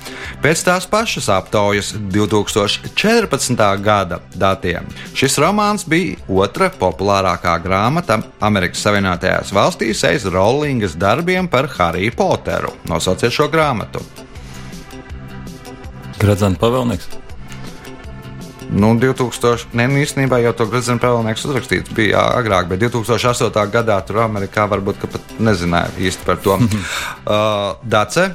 Pēc 0.44 0.64
tās 0.68 0.88
pašas 0.92 1.30
aptaujas 1.32 1.94
2014. 1.96 3.64
gada 3.80 4.18
datiem 4.36 4.90
šis 5.16 5.40
romāns 5.40 5.88
bija 5.88 6.18
otra 6.28 6.68
populārākā 6.68 7.54
grāmata 7.64 8.18
Amerikas 8.44 8.82
Savienotajās 8.84 9.54
valstīs 9.56 10.04
aiz 10.04 10.26
Rollingas 10.28 10.98
darbiem 11.00 11.48
par 11.48 11.70
Harry 11.78 12.12
Potteru. 12.12 12.74
Nosauciet 12.92 13.32
šo 13.32 13.48
grāmatu! 13.56 14.04
Gradzena 16.20 16.60
pavēlnieks. 16.60 17.27
Nu, 18.70 18.90
2000, 19.00 19.70
ne, 19.80 19.86
nu, 19.88 20.02
īstenībā 20.04 20.42
jau 20.44 20.52
to 20.60 20.66
Gradzena 20.68 21.00
Pēlnieks 21.00 21.46
uzrakstīts 21.48 21.94
bija 21.96 22.18
jā, 22.18 22.24
agrāk, 22.42 22.68
bet 22.68 22.82
2008. 22.84 23.48
gadā 23.72 23.96
tur 24.06 24.20
Amerikā 24.26 24.66
varbūt 24.68 25.00
ka 25.06 25.08
pat 25.14 25.32
nezināja 25.40 25.94
īsti 26.04 26.26
par 26.28 26.42
to. 26.44 26.58
uh, 26.60 27.78
Dace, 27.84 28.28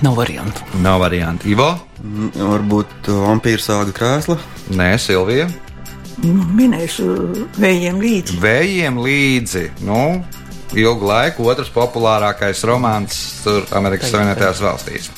Nav 0.00 0.14
variantu. 0.14 0.62
nav 0.82 1.00
variantu. 1.00 1.48
Ivo, 1.50 1.74
Mm, 1.98 2.28
Varbūt 2.38 3.08
uh, 3.10 3.16
vampīra 3.26 3.58
sāga 3.58 3.90
krēsla. 3.90 4.36
nē, 4.70 4.92
Silvija, 5.02 5.48
Nu, 6.22 6.44
minēšu 6.54 7.04
vējiem 7.58 7.98
līdzi. 8.02 8.36
vējiem 8.42 8.96
līdzi. 9.02 9.64
Nu, 9.82 10.22
ilgu 10.78 11.06
laiku 11.06 11.42
otrs 11.50 11.68
populārākais 11.74 12.62
romāns 12.66 13.42
tur 13.42 13.66
Amerikas 13.74 14.10
Savienotajās 14.14 14.62
valstīs. 14.62 15.10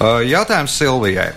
Uh, 0.00 0.18
jautājums 0.26 0.74
Silvijai. 0.78 1.28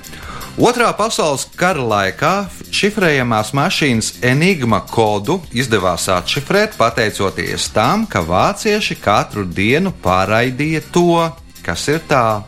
Otrā 0.55 0.87
pasaules 0.95 1.41
kara 1.59 1.83
laikā 1.83 2.45
šifrējamās 2.71 3.49
mašīnas 3.57 4.13
Enigma 4.23 4.77
kodu 4.87 5.41
izdevās 5.51 6.05
atšifrēt 6.07 6.77
pateicoties 6.79 7.65
tam, 7.75 8.05
ka 8.07 8.21
vācieši 8.23 8.95
katru 9.03 9.43
dienu 9.43 9.91
pārraidīja 10.05 10.79
to, 10.95 11.25
kas 11.65 11.83
ir 11.91 11.99
tā. 12.07 12.45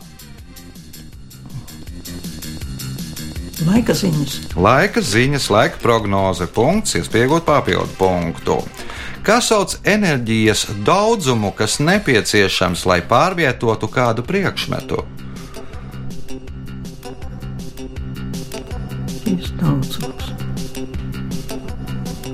Laika 3.68 3.92
ziņas. 3.92 4.40
Laika 4.56 5.04
ziņas, 5.04 5.50
laika 5.52 5.84
prognoze, 5.84 6.48
punkts, 6.48 6.96
iespējot 6.96 7.44
papildu 7.44 7.92
punktu. 8.00 8.62
Kas 9.28 9.52
sauc 9.52 9.76
enerģijas 9.84 10.64
daudzumu, 10.88 11.52
kas 11.52 11.82
nepieciešams, 11.84 12.88
lai 12.88 13.02
pārvietotu 13.04 13.92
kādu 13.92 14.24
priekšmetu? 14.24 15.04
Izdaudzums. 19.28 20.32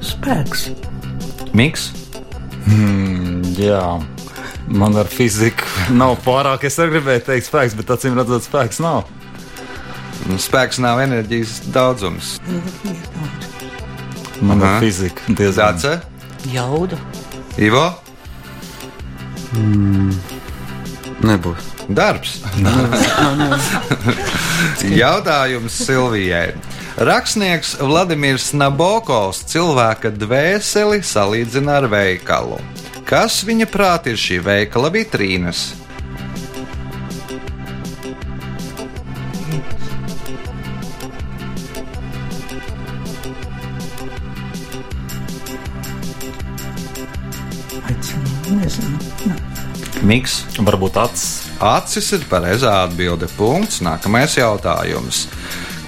Spēks. 0.03 0.67
Miks, 1.53 1.89
Jā, 3.53 3.99
man 4.71 4.95
ar 4.97 5.05
fiziku 5.11 5.67
nav 5.93 6.15
pārāk. 6.25 6.63
Es 6.69 6.77
gribēju 6.79 7.21
teikt, 7.27 7.45
spēks, 7.49 7.75
bet 7.77 7.91
acīm 7.93 8.15
redzot, 8.17 8.45
spēks 8.47 8.79
nav. 8.81 9.03
Nu, 10.29 10.37
Spēks 10.39 10.79
nav 10.81 11.01
enerģijas 11.03 11.57
daudzums. 11.75 12.37
Man 14.41 14.61
Aha. 14.63 14.77
ar 14.77 14.81
fiziku 14.83 15.35
diezgan 15.35 15.75
Dace, 15.77 15.97
Jauda. 16.53 16.97
Ivo, 17.61 17.83
Nebūs. 21.23 21.67
darbs. 21.93 22.39
Jautājums 24.87 25.75
Silvijai. 25.85 26.53
Rakstnieks 26.93 27.79
Vladimirs 27.81 28.51
Nabokovs 28.53 29.39
cilvēka 29.49 30.11
dvēseli 30.13 30.99
salīdzina 31.01 31.79
ar 31.81 31.87
veikalu. 31.89 32.59
Kas 33.09 33.39
viņa 33.47 33.65
prāt 33.65 34.11
ir 34.11 34.19
šī 34.21 34.37
veikala 34.45 34.91
vitrīnas? 34.93 35.71
Miks. 50.03 50.43
varbūt 50.59 50.99
acis. 50.99 51.25
Acis 51.63 52.11
ir 52.13 52.27
pareizā 52.29 52.75
atbilde. 52.83 53.25
Punkts. 53.33 53.81
Nākamais 53.81 54.37
jautājums. 54.37 55.25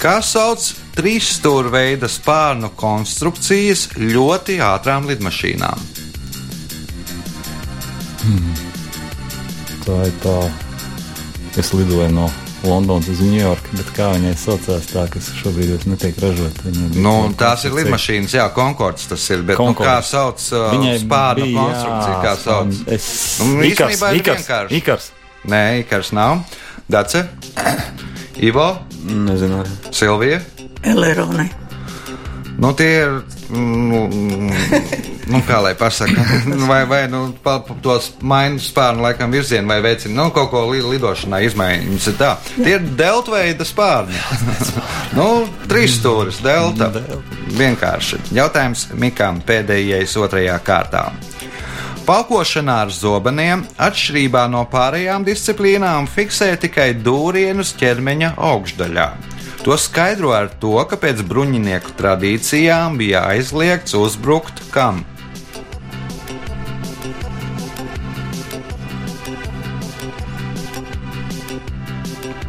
Kā 0.02 0.18
sauc 0.24 0.72
trīs 0.96 1.30
stūrveida 1.38 2.10
spārnu 2.12 2.72
konstrukcijas 2.80 3.90
ļoti 4.00 4.60
ātrām 4.64 5.10
lidmašīnām? 5.12 5.84
Tā 9.86 10.00
ir 10.08 10.16
tā. 10.24 10.40
Es 11.56 11.70
lidoju 11.75 12.10
no 12.12 12.25
Londonas 12.66 13.08
uz 13.12 13.20
Ņujorku, 13.22 13.75
bet 13.78 13.92
kā 13.96 14.08
viņai 14.16 14.32
saucās 14.40 14.88
tā, 14.90 15.06
kas 15.14 15.28
šobrīd 15.38 15.75
vairs 15.75 15.86
netiek 15.88 16.18
ražota? 16.24 16.72
Nu, 16.98 17.14
tās 17.38 17.68
ir 17.68 17.75
lidmašīnas, 17.78 18.34
jā, 18.40 18.48
Concords 18.56 19.06
tas 19.12 19.28
ir. 19.30 19.44
Bet, 19.46 19.60
nu, 19.60 19.70
Concorde. 19.70 19.92
kā 19.92 20.00
sauc 20.06 20.42
uh, 20.52 20.66
Viņai 20.74 20.96
spārnu 21.04 21.46
bija 21.46 21.62
konstrukciju? 21.62 22.18
Kā 22.25 22.34
sauc? 22.42 22.82
Es 22.98 23.08
Nu, 23.46 23.62
Ikars, 23.70 24.04
Ikars. 24.20 24.50
Ikars. 24.80 25.12
Nē, 25.46 25.62
Ikars 25.84 26.12
nav. 26.18 26.42
Dace, 26.90 27.28
Ivo, 28.42 28.68
Nezinu. 29.06 29.62
Silvija. 29.94 30.42
Eleroni. 30.86 31.50
Nu, 32.58 32.72
tie 32.74 32.92
ir. 33.04 33.24
Nu, 33.50 34.08
nu, 35.30 35.39
kā 35.46 35.60
lai 35.62 35.75
pasakā, 35.77 36.24
vai, 36.72 36.80
vai 36.89 37.04
nu, 37.12 37.27
tos 37.84 38.08
mainu 38.25 38.58
spārnu 38.63 39.04
laikam 39.06 39.34
virzienu, 39.34 39.70
vai 39.70 39.77
veicina 39.86 40.15
nu, 40.18 40.32
kaut 40.34 40.50
ko 40.50 40.63
li, 40.72 40.82
lidošanā 40.82 41.44
izmaiņas. 41.46 42.08
Tā. 42.18 42.32
Tie 42.56 42.77
ir 42.77 42.88
deltveida 42.98 43.68
spārni. 43.68 44.18
nu, 45.18 45.27
trīs 45.70 46.00
stūris, 46.00 46.42
delta. 46.46 46.89
Vienkārši. 47.56 48.24
Jautājums 48.36 48.88
Mikam 48.98 49.44
pēdējais 49.46 50.18
otrajā 50.20 50.58
kārtā. 50.65 51.06
Palkošanā 52.06 52.82
ar 52.86 52.92
zobeniem, 52.94 53.63
atšķirībā 53.82 54.44
no 54.54 54.65
pārējām 54.70 55.25
disciplīnām, 55.25 56.10
fiksē 56.10 56.51
tikai 56.62 56.92
dūrienus 57.01 57.74
ķermeņa 57.80 58.36
augšdaļā. 58.50 59.08
To 59.65 59.74
skaidro 59.81 60.29
ar 60.29 60.51
to, 60.62 60.75
ka 60.86 60.93
pēc 61.01 61.24
bruņinieku 61.25 61.95
tradīcijām 61.98 62.99
bija 62.99 63.23
aizliegts 63.32 63.95
uzbrukt 63.97 64.62
kam. 64.69 64.99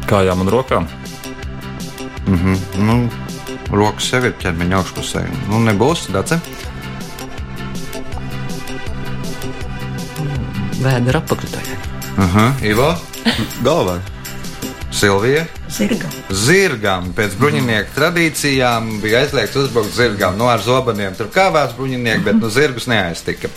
Kājām 0.05 0.45
un 0.45 0.53
rokām. 0.53 0.85
Nu, 2.77 2.99
rokas 3.73 4.13
sev 4.13 4.29
ir 4.29 4.37
ķermeņa 4.45 4.77
augšpusē. 4.83 5.25
Nu, 5.49 5.65
nebūs 5.65 6.11
dace. 6.13 6.37
Vēdera 10.85 11.25
apakšdaļa. 11.25 11.83
Aha, 12.29 12.49
Ivo, 12.61 12.91
Galvā. 13.65 14.03
Silvija. 14.93 15.49
Zirga. 15.67 16.09
Zirgam 16.31 17.11
pēc 17.15 17.35
bruņinieku 17.39 17.95
tradīcijām 17.95 18.97
bija 19.03 19.23
aizliegts 19.25 19.57
uzbrukt 19.59 19.95
zirgam. 19.95 20.37
Nu, 20.39 20.47
ar 20.51 20.63
zobeniem 20.63 21.15
tur 21.17 21.31
kāvās 21.33 21.75
bruņinieki, 21.77 22.23
bet 22.23 22.39
nu, 22.39 22.51
zirgus 22.53 22.87
neaiztika. 22.87 23.51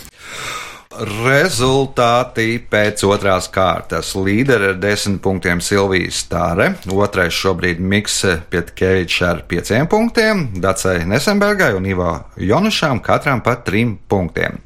Rezultāti 0.91 2.57
pēc 2.69 3.05
otrās 3.07 3.47
kārtas. 3.53 4.11
Līderi 4.19 4.73
ar 4.73 4.79
desmit 4.81 5.21
punktiem 5.23 5.61
Silvijas 5.63 6.19
Stāre, 6.25 6.73
otrais 6.91 7.37
šobrīd 7.37 7.79
Mikse 7.79 8.41
Pietkevičs 8.51 9.21
ar 9.23 9.45
pieciem 9.47 9.87
punktiem, 9.87 10.49
Dacei 10.59 11.05
Nesenbergai 11.07 11.71
un 11.77 11.87
Ivo 11.87 12.11
Jonušām 12.35 12.99
katram 13.05 13.39
pa 13.45 13.55
trim 13.63 13.95
punktiem. 14.11 14.59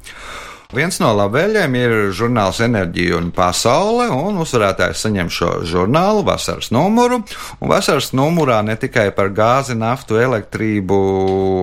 Viens 0.74 0.96
no 0.98 1.12
labvēlējiem 1.14 1.74
ir 1.78 1.92
žurnāls 2.18 2.58
Enerģija 2.64 3.20
un 3.20 3.28
Pasaule, 3.34 4.08
un 4.10 4.40
uzvarētājs 4.42 5.04
saņem 5.04 5.28
šo 5.30 5.50
žurnālu 5.62 6.24
vasaras 6.26 6.72
numuru. 6.74 7.20
Un 7.62 7.70
vasaras 7.70 8.08
numurā 8.18 8.58
ne 8.66 8.74
tikai 8.74 9.12
par 9.14 9.30
gāzi, 9.30 9.76
naftu, 9.78 10.18
elektrību, 10.18 10.96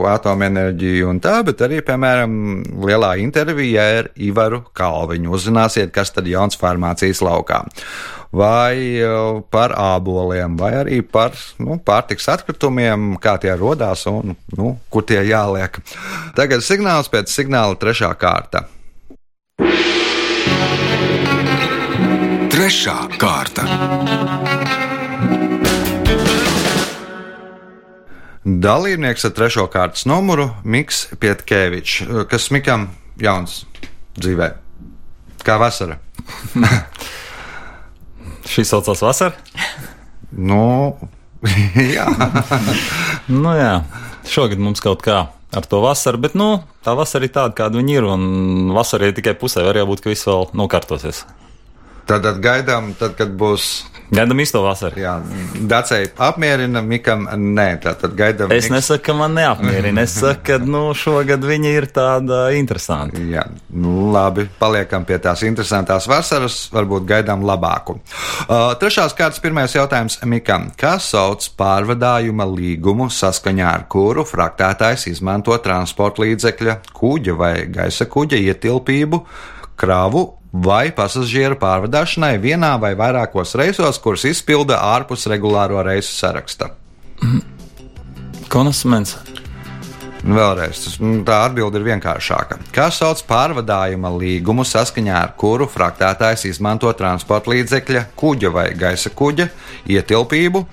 atomenerģiju 0.07 1.09
un 1.11 1.19
tā, 1.23 1.41
bet 1.43 1.59
arī, 1.67 1.81
piemēram, 1.83 2.37
lielā 2.87 3.17
intervijā 3.19 3.87
ar 3.97 4.07
Ivaru 4.15 4.61
Kalviņu. 4.71 5.33
Uzzināsiet, 5.35 5.91
kas 5.91 6.15
tad 6.15 6.29
jauns 6.31 6.55
farmācijas 6.61 7.19
laukā. 7.27 7.65
Vai 8.33 9.03
uh, 9.03 9.41
par 9.51 9.75
āboliem, 9.77 10.55
vai 10.57 10.71
arī 10.79 11.01
par 11.03 11.35
nu, 11.59 11.75
pārtiks 11.75 12.29
atkritumiem, 12.31 13.17
kā 13.21 13.35
tie 13.43 13.51
radās 13.59 14.07
un 14.09 14.37
nu, 14.55 14.71
kur 14.89 15.03
tie 15.03 15.19
jāliek. 15.27 15.75
Tagad 16.39 16.63
signāls 16.63 17.11
pēc 17.11 17.35
signāla 17.35 17.75
trešā 17.83 18.13
kārta. 18.15 18.63
Trešā 22.53 22.97
kārta. 23.21 23.65
Dalībnieks 28.43 29.25
ar 29.25 29.33
trešo 29.37 29.65
kārtas 29.71 30.03
numuru 30.09 30.49
Miks 30.67 31.05
Pietkevičs, 31.19 32.03
kas 32.31 32.49
Mikam 32.51 32.89
jauns 33.19 33.63
dzīvē. 34.19 34.49
Kā 35.43 35.55
vasara. 35.59 35.97
Šī 38.53 38.65
saucās 38.67 39.01
vasara. 39.03 39.33
Nu, 40.31 40.93
jā, 41.95 42.07
Nu, 43.27 43.53
jā, 43.55 43.77
šogad 44.27 44.59
mums 44.59 44.83
kaut 44.83 45.03
kā 45.05 45.23
ar 45.55 45.67
to 45.69 45.79
vasaru, 45.83 46.19
bet 46.25 46.35
nu, 46.39 46.49
tā 46.85 46.95
vasara 46.97 47.27
ir 47.27 47.33
tāda, 47.35 47.53
kāda 47.57 47.79
viņa 47.79 47.95
ir. 47.95 48.07
Un 48.15 48.73
vasara 48.75 49.09
ir 49.09 49.15
tikai 49.17 49.35
pusē, 49.39 49.63
var 49.65 49.79
jau 49.79 49.87
būt, 49.89 50.03
ka 50.03 50.11
viss 50.11 50.27
vēl 50.27 50.49
nokārtosies. 50.57 51.23
tad 52.25 52.41
gaidām, 52.43 52.93
tad, 52.99 53.15
kad 53.19 53.31
būs. 53.39 53.85
Gaidām 54.13 54.41
īsto 54.43 54.59
vasaru. 54.61 54.99
Jā, 54.99 55.13
Dacei 55.69 56.09
apmierina, 56.21 56.81
Mikam 56.85 57.23
nē. 57.25 57.67
Tad 57.81 58.03
gaidām. 58.17 58.51
Es 58.51 58.67
Miks- 58.67 58.73
nesaku, 58.75 59.03
ka 59.07 59.13
man 59.17 59.33
neapmierina. 59.33 60.01
Es 60.03 60.17
saku, 60.19 60.43
ka 60.43 60.57
nu, 60.59 60.93
šogad 60.93 61.41
viņa 61.41 61.71
ir 61.77 61.87
tāda 61.93 62.41
interesanta. 62.57 63.17
Jā, 63.17 63.45
nu, 63.69 64.11
labi. 64.13 64.45
Paliekam 64.59 65.05
pie 65.05 65.17
tās 65.23 65.41
interesantās 65.47 66.07
vasaras, 66.07 66.69
varbūt 66.73 67.07
gaidām 67.09 67.41
labāku. 67.47 67.97
Uh, 68.47 68.75
trešās 68.77 69.15
kārtas 69.17 69.41
pirmais 69.41 69.73
jautājums 69.73 70.19
Mikam. 70.29 70.69
Kā 70.77 70.99
sauc 70.99 71.47
pārvadājuma 71.57 72.45
līgumu, 72.53 73.09
saskaņā 73.09 73.71
ar 73.73 73.87
kuru 73.89 74.27
fraktētājs 74.27 75.07
izmanto 75.09 75.57
transporta 75.63 76.21
līdzekļa, 76.25 76.77
kuģa 76.93 77.37
vai 77.37 77.53
gaisa 77.71 78.05
kuģa 78.05 78.37
ietilpību, 78.51 79.23
kravu 79.79 80.27
vai 80.53 80.91
pasažieru 80.93 81.57
pārvadāšanai 81.57 82.37
vienā 82.41 82.75
vai 82.81 82.93
vairākos 82.97 83.55
reisos, 83.57 83.97
kurus 83.99 84.27
izpilda 84.29 84.77
ārpus 84.93 85.25
regulāro 85.31 85.81
reisu 85.85 86.13
saraksta? 86.13 86.69
Konasmens. 88.53 89.17
Vēlreiz, 90.23 90.85
tā 91.27 91.37
atbilde 91.49 91.81
ir 91.81 91.87
vienkāršāka. 91.89 92.55
Kā 92.71 92.85
sauc 92.95 93.19
pārvadājuma 93.27 94.07
līgumu, 94.15 94.63
saskaņā 94.63 95.17
ar 95.19 95.33
kuru 95.35 95.67
fraktētājs 95.67 96.45
izmanto 96.47 96.91
transporta 96.95 97.51
līdzekļa, 97.51 98.05
kuģa 98.15 98.51
vai 98.55 98.69
gaisa 98.79 99.11
kuģa 99.11 99.49
ietilpību, 99.91 100.63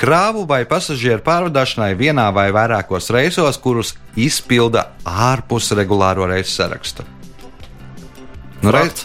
krāvu 0.00 0.46
vai 0.48 0.62
pasažieru 0.70 1.20
pārvadāšanai 1.26 1.90
vienā 2.00 2.30
vai 2.32 2.46
vairākos 2.56 3.10
reisos, 3.12 3.60
kurus 3.60 3.92
izpilda 4.16 4.86
ārpus 5.04 5.74
regulāro 5.76 6.30
reisu 6.30 6.54
saraksta? 6.62 7.04
Nu, 8.64 8.72
reiz, 8.72 9.04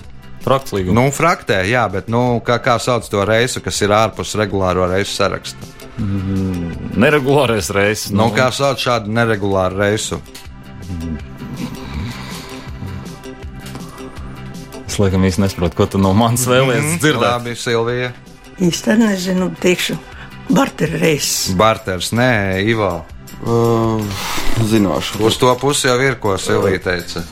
Frakts 0.50 0.74
līgums. 0.74 0.98
nu, 0.98 1.06
fraktē, 1.14 1.62
jā, 1.70 1.84
bet 1.94 2.08
nu, 2.10 2.40
kā, 2.46 2.58
kā 2.64 2.80
sauc 2.82 3.06
to 3.06 3.22
reisu, 3.28 3.62
kas 3.62 3.78
ir 3.86 3.94
ārpus 3.94 4.34
regulāro 4.40 4.88
reisu 4.90 5.14
saraksta? 5.20 5.76
Neregulārais 7.00 7.70
reizes. 7.76 8.10
Nu, 8.16 8.32
kā 8.34 8.48
sauc 8.56 8.80
šādu 8.82 9.12
neregulāru 9.14 9.78
reisu? 9.78 10.18
Es 14.88 14.98
laikam 14.98 15.28
īsti 15.28 15.44
nesaprotu, 15.44 15.78
ko 15.78 15.86
tu 15.94 16.02
no 16.02 16.16
manis 16.18 16.48
vēlējies 16.50 16.98
dzirdēt. 17.04 17.26
Labi, 17.28 17.54
Silvija. 17.60 18.10
Īsti 18.60 18.96
nezinu, 19.00 19.52
teikšu, 19.62 20.00
barterreis. 20.50 21.52
Barters, 21.60 22.10
nē, 22.18 22.32
Ivo. 22.66 22.94
Uh, 23.40 24.02
zināšu. 24.72 25.22
Uz 25.30 25.38
to 25.40 25.54
pusi 25.62 25.88
jau 25.88 26.00
ir, 26.04 26.18
ko 26.20 26.40
Silvija 26.42 26.82
teica. 26.90 27.24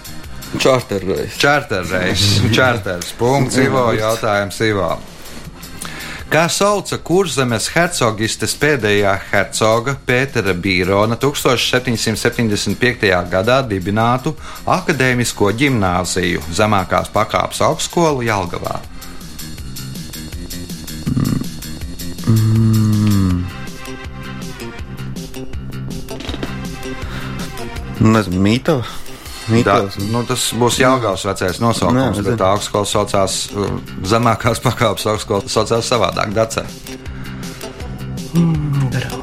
Čārterreis. 0.55 1.35
Čārterreis, 1.41 2.23
čārters. 2.55 3.11
Punkts 3.19 3.59
Ivo, 3.59 3.91
jautājums 3.97 4.59
Ivo. 4.63 4.95
Kā 6.27 6.41
sauca 6.51 6.97
kurzemes 7.07 7.69
hercogistes 7.71 8.51
pēdējā 8.59 9.13
hercoga 9.29 9.93
Pētera 10.07 10.51
Bīrona 10.51 11.15
1775. 11.19 13.07
gadā 13.31 13.61
dibinātu 13.67 14.33
akadēmisko 14.67 15.53
ģimnāziju 15.61 16.43
zemākās 16.51 17.11
pakāpes 17.15 17.63
augstskolu 17.63 18.27
Jelgavā? 18.27 18.75
Nezinu, 28.03 28.43
Mītava. 28.43 29.06
Mītavas. 29.51 29.97
nu, 30.11 30.23
tas 30.27 30.49
būs 30.59 30.79
Jāgauts 30.81 31.23
vecais 31.27 31.59
nosaukums, 31.63 32.17
Nē, 32.19 32.25
bet 32.27 32.39
tā 32.41 32.49
augstskola 32.55 32.85
saucās, 32.89 33.37
uh, 33.55 33.69
zemākās 34.07 34.61
pakāpes 34.67 35.07
augstskola 35.13 35.47
saucās 35.51 35.87
savādāk, 35.93 36.33
Dacē. 36.35 36.65
Garām. 38.93 39.21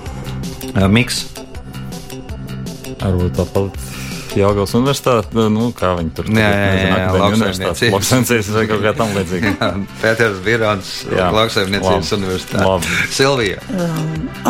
Uh, 0.75 0.89
Miks. 0.91 1.25
Varbūt 3.05 3.37
tāpat 3.37 3.83
Jāgauts 4.35 4.73
universitāte, 4.75 5.45
nu, 5.53 5.69
kā 5.79 5.93
viņi 5.95 6.11
tur 6.17 6.27
Jā, 6.27 6.43
jā, 6.43 6.55
jā, 6.59 6.87
jā, 6.89 6.95
akadēmija 7.07 7.21
lauksaimniecības. 7.23 8.49
vai 8.57 8.65
kaut 8.67 8.81
kā 8.83 8.93
tam 8.99 9.13
līdzīga. 9.15 9.53
Pēters 10.03 10.41
Birons, 10.43 10.89
Jā. 11.13 11.29
Lauksaimniecības 11.37 12.11
universitāte. 12.17 12.65
Labi. 12.67 12.97
Silvija. 13.15 13.61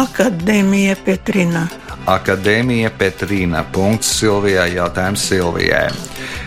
Akadēmija 0.01 0.97
Petrina. 1.05 1.67
Akadēmija 2.05 2.91
Petrīna. 3.01 3.63
Punkts 3.73 4.11
Silvijai. 4.19 4.75
Jautājums 4.77 5.25
Silvijai. 5.25 5.89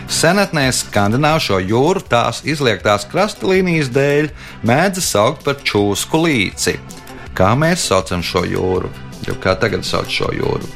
Senatnē 0.08 0.68
skandināvu 0.72 1.58
jūru 1.66 2.02
tās 2.06 2.44
izliektās 2.46 3.04
krastlīnijas 3.10 3.90
dēļ 3.92 4.30
mēdz 4.62 5.02
saukt 5.02 5.42
par 5.44 5.58
čūsku 5.66 6.22
līci. 6.24 6.78
Kā 7.34 7.52
mēs 7.58 7.88
saucam 7.90 8.22
šo 8.22 8.46
jūru? 8.46 8.90
Jo 9.26 9.34
kā 9.42 9.58
tagad 9.58 9.84
sauc 9.84 10.08
šo 10.10 10.30
jūru? 10.32 10.66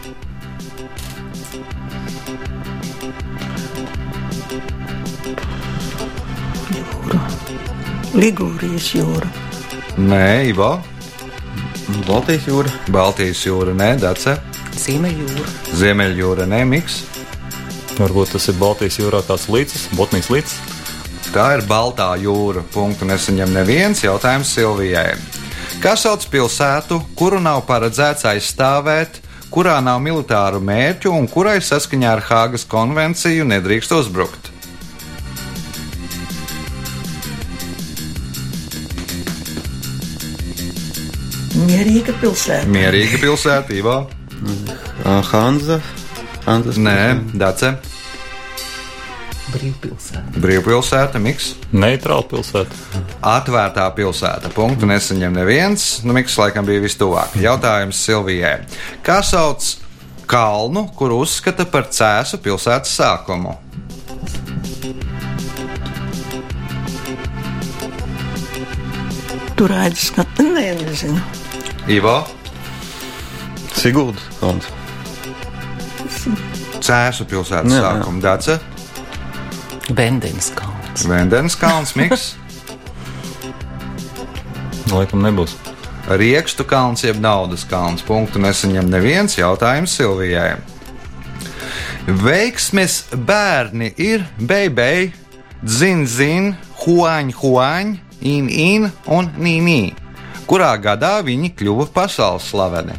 Ligūrijas 8.13 8.93
jūra. 8.93 9.29
Nē, 9.97 10.51
Ivo. 10.51 10.75
Baltijas 12.05 12.45
jūra. 12.51 12.73
Baltijas 12.93 13.47
jūra, 13.47 13.73
nē, 13.77 13.95
Dace. 14.03 14.52
Ziemeļjūra. 14.81 15.49
Ziemeļjūra, 15.79 16.47
nē, 16.49 16.63
Miks. 16.69 17.03
Varbūt 17.99 18.33
tas 18.35 18.49
ir 18.49 18.57
Baltijas 18.57 18.97
jūrā 19.01 19.21
kāds 19.27 19.49
līcis, 19.53 19.89
Botnijas 19.99 20.31
līcis. 20.33 20.57
Tā 21.33 21.47
ir 21.57 21.63
Baltā 21.69 22.11
jūra. 22.21 22.65
Punktu 22.73 23.07
nesaņem 23.09 23.53
neviens 23.55 24.03
jautājums 24.05 24.53
Silvijai. 24.53 25.15
Kā 25.83 25.95
sauc 25.97 26.25
pilsētu, 26.31 27.01
kuru 27.19 27.41
nav 27.43 27.65
paredzēts 27.69 28.27
aizstāvēt, 28.29 29.21
kurā 29.53 29.79
nav 29.85 30.01
militāru 30.05 30.61
mērķu 30.65 31.13
un 31.17 31.29
kurai 31.29 31.59
saskaņā 31.65 32.17
ar 32.17 32.25
Hāgas 32.29 32.65
konvenciju 32.69 33.49
nedrīkst 33.49 33.93
uzbrukt? 33.97 34.51
Mierīga 41.63 42.15
pilsēta. 42.21 42.69
Mierīga 42.73 43.21
pilsēta, 43.23 43.77
Ivo. 43.77 44.01
Hanza. 45.05 45.81
Hanzas 46.47 46.79
Nē, 46.83 46.99
Dace. 47.39 47.77
Brīvpilsēta. 49.53 50.41
Brīvpilsēta, 50.41 51.21
Miks. 51.21 51.53
Neitrāla 51.77 52.25
pilsēta. 52.31 53.03
Atvērtā 53.35 53.85
pilsēta. 53.97 54.51
Punktu 54.55 54.89
nesaņem 54.89 55.37
neviens. 55.37 55.87
Nu, 56.07 56.15
Miks 56.17 56.39
laikam 56.41 56.67
bija 56.67 56.83
vistuvāk. 56.83 57.37
Jautājums 57.43 58.01
Silvijai. 58.07 58.63
Kā 59.05 59.21
sauc 59.27 59.75
kalnu, 60.31 60.87
kuru 60.97 61.21
uzskata 61.27 61.67
par 61.69 61.91
cēsu 61.93 62.41
pilsētas 62.43 62.97
sākumu? 62.97 63.59
Tur 69.59 69.75
aizsas, 69.79 70.15
ka 70.17 70.25
nē, 70.41 70.71
nezinu. 70.81 71.21
Ivo. 71.93 72.23
Siguldas 73.83 74.23
kalns. 74.39 74.69
Cēsu 76.83 77.27
pilsētas 77.31 77.73
Jā, 77.73 77.81
jā. 77.81 77.89
sākuma 77.89 78.23
daca, 78.23 78.59
Vendens 79.91 80.53
kalns. 80.55 81.03
Vendens 81.11 81.57
kalns, 81.59 81.95
Miks, 81.99 82.33
Laikam 84.93 85.23
nebūs. 85.25 85.55
Riekstu 86.13 86.67
kalns 86.69 87.01
jeb 87.07 87.17
naudas 87.23 87.63
kalns. 87.65 88.03
Punktu 88.05 88.43
nesaņem 88.43 88.91
neviens 88.93 89.39
jautājums 89.39 89.95
Silvijai. 89.97 90.59
Veiksmes 92.07 92.99
bērni 93.15 93.93
ir 93.97 94.27
beigai, 94.37 95.13
zin, 95.65 96.03
zin, 96.11 96.53
huāņ, 96.83 97.31
huāņ, 97.39 97.95
in, 98.21 98.51
in 98.51 98.91
un 99.07 99.31
nīnī. 99.39 99.95
Kurā 100.51 100.75
gadā 100.83 101.21
viņi 101.25 101.55
kļuva 101.57 101.89
pasaules 101.95 102.51
slaveni? 102.53 102.99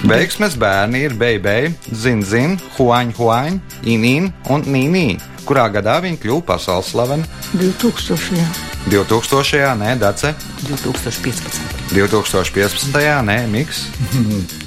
Veiksmes 0.00 0.54
bērni 0.56 1.02
ir 1.04 1.12
beigai, 1.20 1.74
zin, 1.92 2.22
zin, 2.24 2.54
huāņ, 2.78 3.10
huāņ, 3.18 3.58
in, 3.84 4.04
in 4.08 4.28
un 4.48 4.64
nīnī. 4.64 5.18
Kurā 5.44 5.66
gadā 5.72 5.98
viņi 6.00 6.20
kļuva 6.22 6.44
pasaules 6.54 6.88
slaveni? 6.94 7.26
2000. 7.52 8.46
2000. 8.88 9.74
nē, 9.82 9.96
Dace, 10.00 10.32
2015. 10.64 11.60
2015. 11.92 12.96
nē, 13.28 13.36
Miks. 13.52 13.84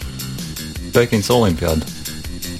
Pekinas 0.94 1.32
olimpiāda. 1.34 1.82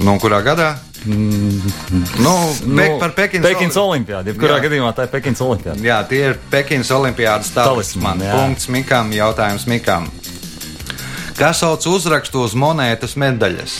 Nu, 0.02 0.18
kurā 0.22 0.42
gadā? 0.42 0.72
Nu, 1.06 2.34
Pek, 2.78 2.94
par 3.00 3.12
Pekinas 3.14 3.46
Pekinas 3.52 3.78
olimpiāda. 3.78 4.32
Jebkurā 4.32 4.58
Jā. 4.58 4.64
gadījumā 4.66 4.94
tā 4.96 5.06
ir 5.06 5.12
Pekinas 5.14 5.42
olimpiāda. 5.44 5.84
Jā, 5.84 6.00
tie 6.10 6.22
ir 6.32 6.38
Pekinas 6.50 6.90
Olimpiādas 6.96 7.52
talismani. 7.54 8.30
Punkts 8.32 8.70
Mikam, 8.72 9.12
jautājums 9.14 9.68
Mikam. 9.70 10.08
Kā 11.34 11.50
sauc 11.58 11.82
uzrakstu 11.90 12.44
uz 12.46 12.54
monētas 12.54 13.16
medaļas? 13.18 13.78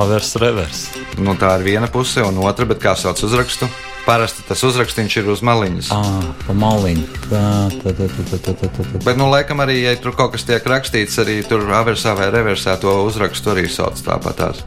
Avers, 0.00 0.32
revers. 0.42 0.80
Nu, 1.18 1.36
tā 1.38 1.52
ir 1.60 1.66
viena 1.68 1.86
puse, 1.90 2.24
un 2.26 2.40
otra, 2.42 2.66
bet 2.66 2.80
kā 2.82 2.96
sauc 2.98 3.20
uzrakstu? 3.22 3.68
Parasti 4.02 4.42
tas 4.48 4.64
uzrakstīns 4.66 5.14
ir 5.20 5.28
uz 5.30 5.44
maliņas. 5.46 5.90
Ah, 5.94 6.26
pa 6.46 6.56
maliņu. 6.58 7.04
Tā, 7.28 7.42
tā, 7.84 7.92
tā, 7.94 8.08
tā, 8.10 8.24
tā, 8.32 8.40
tā, 8.48 8.54
tā, 8.56 8.70
tā. 8.80 9.02
Bet, 9.04 9.20
nu, 9.20 9.28
laikam, 9.30 9.62
arī, 9.62 9.78
ja 9.84 9.94
tur 10.00 10.16
kaut 10.18 10.34
kas 10.34 10.46
tiek 10.48 10.66
rakstīts, 10.66 11.20
arī 11.22 11.38
tur 11.46 11.62
aversā 11.78 12.16
vai 12.18 12.32
reversā 12.34 12.74
to 12.82 12.96
uzrakstu 13.06 13.54
arī 13.54 13.68
sauc 13.70 14.00
tāpatās. 14.02 14.64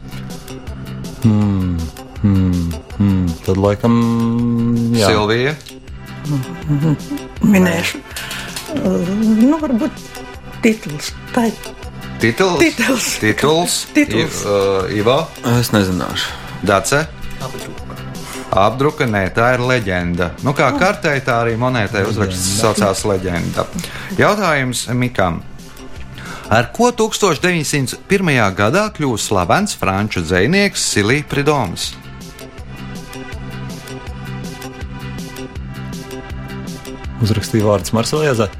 Hmm, 1.24 1.76
hmm, 2.22 2.72
hmm. 2.96 3.28
Tad, 3.44 3.60
laikam, 3.60 4.00
jā. 4.96 5.12
Silvija? 5.12 5.56
Minēšu. 7.44 8.00
Nu, 8.74 9.58
varbūt 9.60 10.13
titls. 10.64 11.12
Tā 11.34 11.48
ir 11.48 11.56
tituls. 12.22 12.58
Tituls. 12.62 13.08
Tituls. 13.20 13.76
Tituls. 13.94 14.40
I, 14.44 14.48
uh, 14.48 14.96
Ivo, 14.96 15.18
Es 15.60 15.70
nezināšu. 15.74 16.32
Dace. 16.64 17.04
Apdruka, 18.54 19.04
nē, 19.10 19.26
tā 19.34 19.54
ir 19.56 19.64
leģenda. 19.66 20.30
Nu, 20.46 20.54
kā 20.54 20.68
kartē, 20.78 21.16
tā 21.26 21.40
arī 21.42 21.56
monētai 21.58 22.04
uzraksts 22.06 22.60
saucās 22.60 23.02
leģenda. 23.08 23.66
Jautājums 24.16 24.86
Mikam. 24.94 25.42
Ar 26.54 26.70
ko 26.76 26.92
1901. 26.92 28.30
gadā 28.54 28.86
kļuva 28.94 29.18
slavens 29.18 29.74
franču 29.80 30.22
dzinieks 30.22 30.86
Silija 30.94 31.26
Pridoms? 31.28 31.92
uzrakstīja 37.24 37.64
vārdus 37.64 37.94
Marseljazē. 37.96 38.50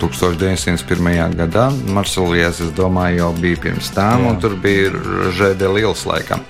1901. 0.00 1.34
gadā 1.36 1.68
Marsulijas, 1.92 2.60
es 2.60 2.72
domāju, 2.76 3.16
jau 3.22 3.32
bija 3.40 3.56
pirms 3.66 3.90
tam, 3.94 4.24
Jā. 4.24 4.30
un 4.30 4.40
tur 4.40 4.56
bija 4.56 4.90
Žēde 5.36 5.68
Liels 5.74 6.06
laikam. 6.08 6.40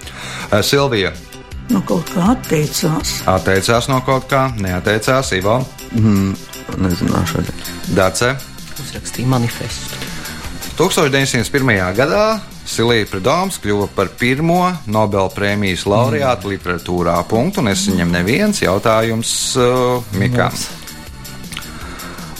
Eh, 0.52 0.62
Silvija 0.62 1.12
nu, 1.70 1.82
kaut 1.86 2.08
kā 2.14 2.32
atteicās. 2.36 3.20
atteicās 3.30 3.88
no 3.88 4.00
kaut 4.06 4.28
kā, 4.30 4.48
neatteicās 4.58 5.32
Ivo, 5.38 5.60
Mm, 5.90 6.36
nezināšu. 6.78 7.42
Dace. 7.96 8.36
Uzrakstīja 8.78 9.26
manifestu. 9.26 9.96
1901. 10.78 11.92
gadā 11.96 12.40
Silija 12.64 13.06
Predoms 13.10 13.58
kļuva 13.58 13.88
par 13.96 14.08
pirmo 14.18 14.70
Nobela 14.86 15.28
prēmijas 15.34 15.82
laureātu 15.90 16.52
literatūrā. 16.52 17.16
Punktu 17.28 17.64
nesaņem 17.66 18.12
neviens 18.14 18.62
jautājums 18.62 19.32
uh, 19.58 20.04
Mikam. 20.14 20.54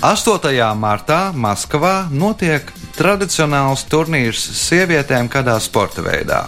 8. 0.01 0.49
martā 0.81 1.29
Maskavā 1.37 2.07
notiek 2.09 2.65
tradicionāls 2.97 3.83
turnīrs 3.85 4.41
sievietēm 4.57 5.27
kādā 5.29 5.59
sporta 5.61 6.01
veidā. 6.01 6.39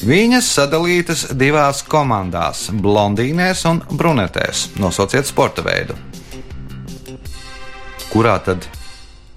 Viņas 0.00 0.46
sadalītas 0.56 1.26
divās 1.36 1.82
komandās- 1.84 2.70
blondīnēs 2.86 3.66
un 3.68 3.82
brunetēs. 3.90 4.78
Nosauciet 4.80 5.28
sporta 5.28 5.60
veidu. 5.60 5.92
Kurā 8.14 8.42
tad 8.42 8.64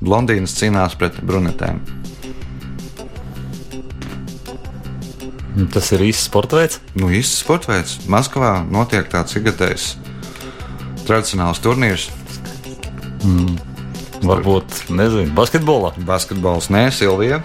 blondīnas 0.02 0.56
cīnās 0.56 0.96
pret 0.96 1.20
brunetēm? 1.20 1.82
Tas 5.74 5.92
ir 5.92 6.00
īsts 6.00 6.32
sporta 6.32 6.56
veids. 6.56 6.80
Nu, 6.96 7.08
īsts 7.08 7.44
sporta 7.44 7.74
veids. 7.74 7.98
Maskavā 8.08 8.64
notiek 8.72 9.10
tāds 9.10 9.36
ikgadējs 9.36 9.98
tradicionāls 11.04 11.60
turnīrs. 11.60 12.19
Varbūt, 14.20 14.90
nezinu, 14.92 15.32
basketbolā. 15.36 15.94
Basketbols 16.08 16.70
nē, 16.74 16.90
Silvija. 16.92 17.42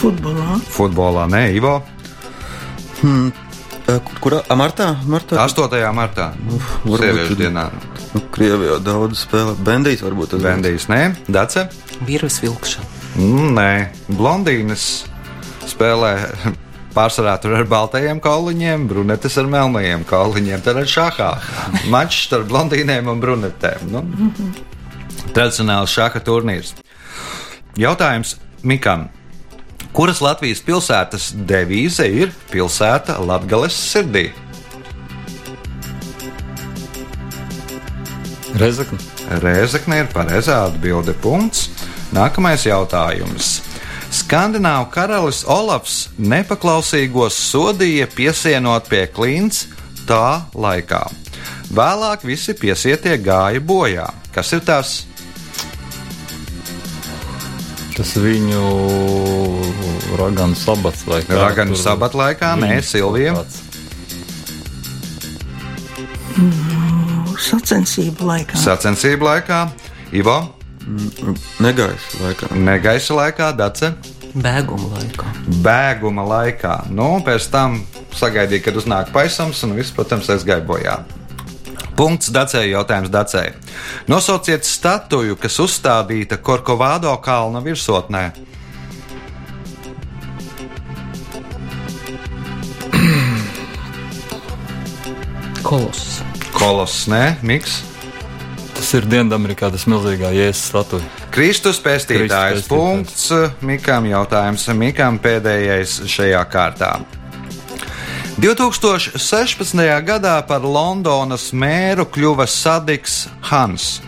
Futbolā. 0.00 0.58
Futbolā 0.72 1.26
nē, 1.30 1.42
Ivo. 1.54 1.82
Eh, 3.02 4.00
kur- 4.04 4.18
Kurā? 4.20 4.42
A, 4.48 4.54
Martā? 4.56 4.94
Martā? 5.06 5.36
8. 5.42 5.92
martā. 5.92 6.32
varbūt 6.84 7.00
Sieviešu 7.00 7.32
ir- 7.32 7.36
dienā. 7.36 7.70
Nu, 8.14 8.20
Krievijā 8.32 8.78
daudz 8.82 9.26
spēlē. 9.26 9.54
Bendijs 9.64 10.02
varbūt 10.02 10.30
tas 10.30 10.40
Vendijas 10.42 10.86
nē, 10.88 11.16
Dace. 11.28 11.68
Virves 12.06 12.40
vilkšana. 12.40 12.84
Mm, 13.16 13.54
Nē, 13.54 13.88
blondīnas 14.10 15.04
spēlē 15.66 16.30
pārsvarā 16.94 17.36
tur 17.42 17.54
ar 17.58 17.68
baltajiem 17.70 18.20
kauliņiem, 18.22 18.88
brunetes 18.90 19.38
ar 19.40 19.48
melnajiem 19.50 20.04
kauliņiem. 20.08 20.62
Tad 20.64 20.82
ir 20.82 20.90
šāhā. 20.90 21.30
Mačs 21.92 22.26
starp 22.26 22.50
blondīniem 22.50 23.08
un 23.10 23.22
brunetēm. 23.22 23.86
Nu, 23.92 24.04
tradicionāls 25.34 25.94
šāka 25.94 26.22
turnīrs. 26.26 26.74
Jautājums 27.78 28.36
Mikam. 28.66 29.08
Kuras 29.96 30.20
Latvijas 30.22 30.60
pilsētas 30.62 31.32
devīze 31.34 32.06
ir 32.06 32.34
pilsēta 32.52 33.18
Latvijas 33.26 33.78
sirdī? 33.90 34.28
Rezekne. 38.60 38.98
Rēzakne 39.40 40.02
ir 40.02 40.08
pareizā 40.10 40.64
atbilde. 40.66 41.14
Punkts. 41.22 41.68
Nākamais 42.14 42.66
jautājums. 42.66 43.60
Skandināvu 44.20 44.90
karalis 44.92 45.42
Olafs 45.48 46.08
nepaklausīgos 46.20 47.36
sodīja 47.50 48.08
piesienot 48.12 48.88
pie 48.90 49.06
klints 49.10 49.64
tā 50.08 50.42
laikā. 50.54 51.04
Vēlāk 51.70 52.26
visi 52.26 52.54
piesietie 52.58 53.16
gāja 53.22 53.62
bojā. 53.62 54.08
Kas 54.34 54.52
ir 54.56 54.62
tas? 54.66 54.92
Tas 57.96 58.12
viņu 58.16 58.62
raganu 60.20 60.56
sabats 60.58 61.02
vai 61.08 61.22
kā? 61.26 61.36
Raganu 61.40 61.78
sabata 61.78 62.20
laikā, 62.20 62.54
nē, 62.60 62.78
Silvija. 62.84 63.34
kāds. 63.40 63.58
Sacensību 67.40 68.26
laikā. 68.28 68.58
Sacensību 68.60 69.26
laikā, 69.26 69.60
Ivo, 70.16 70.38
Negaisa 71.60 72.22
laikā. 72.24 72.50
negaisa 72.56 73.14
laikā, 73.14 73.52
Dace. 73.56 73.92
Bēguma 74.34 74.88
laikā. 74.96 75.26
bēguma 75.62 76.24
laikā. 76.26 76.74
Nu, 76.90 77.20
pēc 77.26 77.50
tam 77.50 77.80
sagaidīja, 78.14 78.64
kad 78.64 78.76
uznāk 78.78 79.12
paisams, 79.12 79.62
un 79.64 79.74
viss, 79.74 79.92
protams, 79.92 80.30
aizgāja 80.30 80.64
bojā. 80.66 81.00
Punkts 81.96 82.30
Dacēji, 82.32 82.72
jautājums 82.72 83.10
Dacēji. 83.12 83.52
Nosauciet 84.08 84.64
statuju, 84.64 85.36
kas 85.36 85.58
uzstādīta 85.60 86.38
Korkovādo 86.40 87.12
kalna 87.20 87.60
virsotnē. 87.60 88.30
Koloss. 95.62 96.22
Koloss, 96.56 97.06
nē, 97.06 97.36
Miks. 97.42 97.89
Tas 98.80 98.94
ir 98.96 99.04
Dienvidamerikā 99.12 99.68
tas 99.68 99.82
milzīgā 99.92 100.30
jēzus 100.32 100.70
statuja. 100.70 101.04
Kristus 101.34 101.76
pestītājs. 101.84 102.30
Kristus 102.32 102.62
pestītājs. 102.64 102.68
Punkts 102.70 103.26
Mikam, 103.68 104.06
jautājums 104.08 104.64
Mikam 104.72 105.18
pēdējais 105.20 105.98
šajā 106.08 106.40
kārtā. 106.48 106.94
2016. 108.40 109.84
gadā 110.08 110.38
par 110.48 110.64
Londonas 110.64 111.50
mēru 111.52 112.08
kļuva 112.08 112.48
Sadiks 112.48 113.26
Hans. 113.50 113.98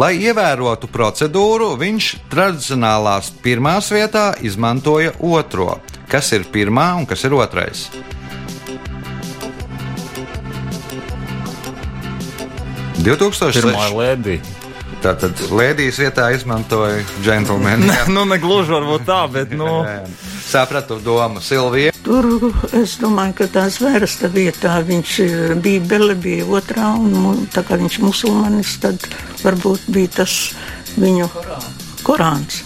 Lai 0.00 0.14
ievērotu 0.24 0.88
procedūru, 0.88 1.74
viņš 1.76 2.10
tradicionālās 2.32 3.34
pirmās 3.44 3.92
vietā 3.92 4.30
izmantoja 4.40 5.12
otro. 5.20 5.74
Kas 6.08 6.32
ir 6.32 6.48
pirmā 6.48 6.94
un 6.96 7.04
kas 7.04 7.28
ir 7.28 7.36
otrais? 7.36 7.90
2006. 13.06 13.92
lēdija. 13.94 14.64
Tātad 15.04 15.38
Lēdijas 15.52 15.98
vietā 16.00 16.30
izmantoja 16.34 17.02
džentlmeni. 17.22 17.90
nu, 18.14 18.24
ne 18.26 18.38
gluži 18.42 18.72
varbūt 18.74 19.04
tā, 19.06 19.20
bet 19.30 19.52
nu. 19.54 19.68
Sapratu 20.46 20.98
domu, 21.02 21.42
Silvija. 21.42 21.92
Tur 22.06 22.26
es 22.78 22.96
domāju, 23.02 23.34
ka 23.40 23.48
tā 23.50 23.64
zvērsta 23.74 24.30
vietā 24.30 24.76
viņš 24.86 25.14
eh, 25.24 25.34
bija 25.62 25.82
Bele, 25.90 26.14
bija 26.14 26.46
otrā, 26.46 26.92
un 26.98 27.44
tā 27.50 27.64
kā 27.66 27.78
viņš 27.80 27.98
musulmanis, 28.04 28.76
tad 28.82 29.02
varbūt 29.42 29.90
bija 29.90 30.22
tas 30.22 30.36
viņu 30.96 31.28
Korāns. 32.06 32.62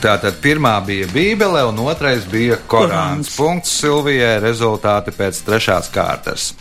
Tātad 0.00 0.38
pirmā 0.40 0.76
bija 0.86 1.08
Bībele, 1.12 1.64
un 1.68 1.80
otrais 1.84 2.24
bija 2.30 2.56
Korāns. 2.56 3.32
Korāns. 3.32 3.32
Punkts 3.36 3.72
Silvijai, 3.80 4.38
rezultāti 4.44 5.12
pēc 5.16 5.40
trešās 5.48 5.90
kārtas. 5.92 6.52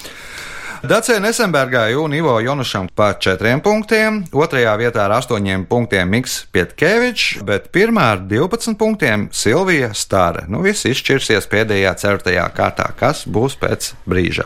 Dacē 0.84 1.20
Nesenbergai 1.20 1.96
un 1.96 2.14
Ivo 2.14 2.40
Jonušam 2.40 2.88
pa 2.96 3.14
četriem 3.14 3.62
punktiem, 3.66 4.20
otrajā 4.30 4.76
vietā 4.78 5.08
ar 5.08 5.16
astoņiem 5.18 5.66
punktiem 5.66 6.10
Miks 6.10 6.44
Pietkevičs, 6.54 7.42
bet 7.48 7.72
pirmā 7.74 8.04
ar 8.14 8.22
12 8.30 8.78
punktiem 8.78 9.28
Silvija 9.34 9.90
Stāre. 9.98 10.46
Nu, 10.48 10.62
viss 10.62 10.86
izšķirsies 10.86 11.50
pēdējā 11.50 11.96
ceturtajā 11.98 12.46
kārtā, 12.54 12.92
kas 13.00 13.26
būs 13.26 13.58
pēc 13.58 13.96
brīža. 14.06 14.46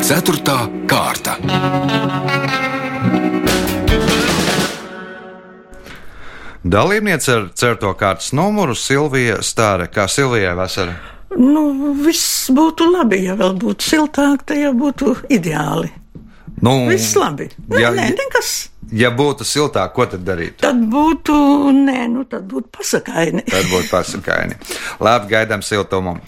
Ceturtā 0.00 0.64
kārta. 0.88 1.36
Dalībniece 6.64 7.36
ar 7.36 7.48
certo 7.54 7.92
kārtas 8.00 8.32
numuru 8.32 8.74
Silvija 8.76 9.42
Stāre. 9.44 9.92
Kā 9.92 10.08
Silvijai 10.08 10.56
vasara? 10.56 11.09
Nu, 11.38 11.94
viss 12.02 12.50
būtu 12.50 12.88
labi, 12.90 13.22
ja 13.28 13.36
vēl 13.38 13.54
būtu 13.60 13.86
siltāk, 13.86 14.42
tad 14.48 14.58
jau 14.58 14.72
būtu 14.74 15.14
ideāli. 15.30 15.90
Nu, 16.60 16.88
Viss 16.90 17.14
labi. 17.16 17.46
Nē, 17.68 17.78
Ja- 17.80 17.90
nē, 17.94 18.10
nekas. 18.18 18.68
Ja 18.92 19.10
būtu 19.14 19.44
siltāk, 19.46 19.92
ko 19.94 20.04
tad 20.06 20.24
darīt? 20.26 20.58
Tad 20.60 20.76
būtu, 20.90 21.32
nē, 21.72 22.08
nu, 22.10 22.24
tad 22.24 22.48
būtu 22.50 22.68
pasakaini. 22.74 23.44
Tad 23.46 23.64
būtu 23.70 23.88
pasakaini. 23.88 24.56
Labi, 25.00 25.30
gaidām 25.30 25.62
siltumu. 25.62 26.18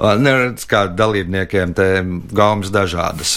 Neredz, 0.00 0.64
kā 0.64 0.86
dalībniekiem 0.96 1.74
te 1.76 1.86
gaumas 2.32 2.70
dažādas. 2.72 3.36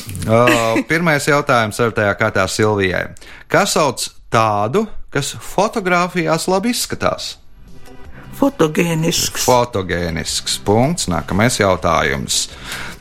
Pirmais 0.88 1.28
jautājums 1.28 1.80
ar 1.84 1.92
tajā 1.92 2.14
kārtā 2.18 2.48
Silvijai. 2.48 3.10
Kas 3.52 3.74
sauc 3.76 4.08
tādu, 4.32 4.88
kas 5.12 5.34
fotografijās 5.36 6.48
labi 6.48 6.72
izskatās? 6.72 7.34
Fotogēnisks. 8.38 9.46
Fotogēnisks 9.46 10.58
punkts. 10.66 11.08
Nākamais 11.12 11.60
jautājums. 11.60 12.48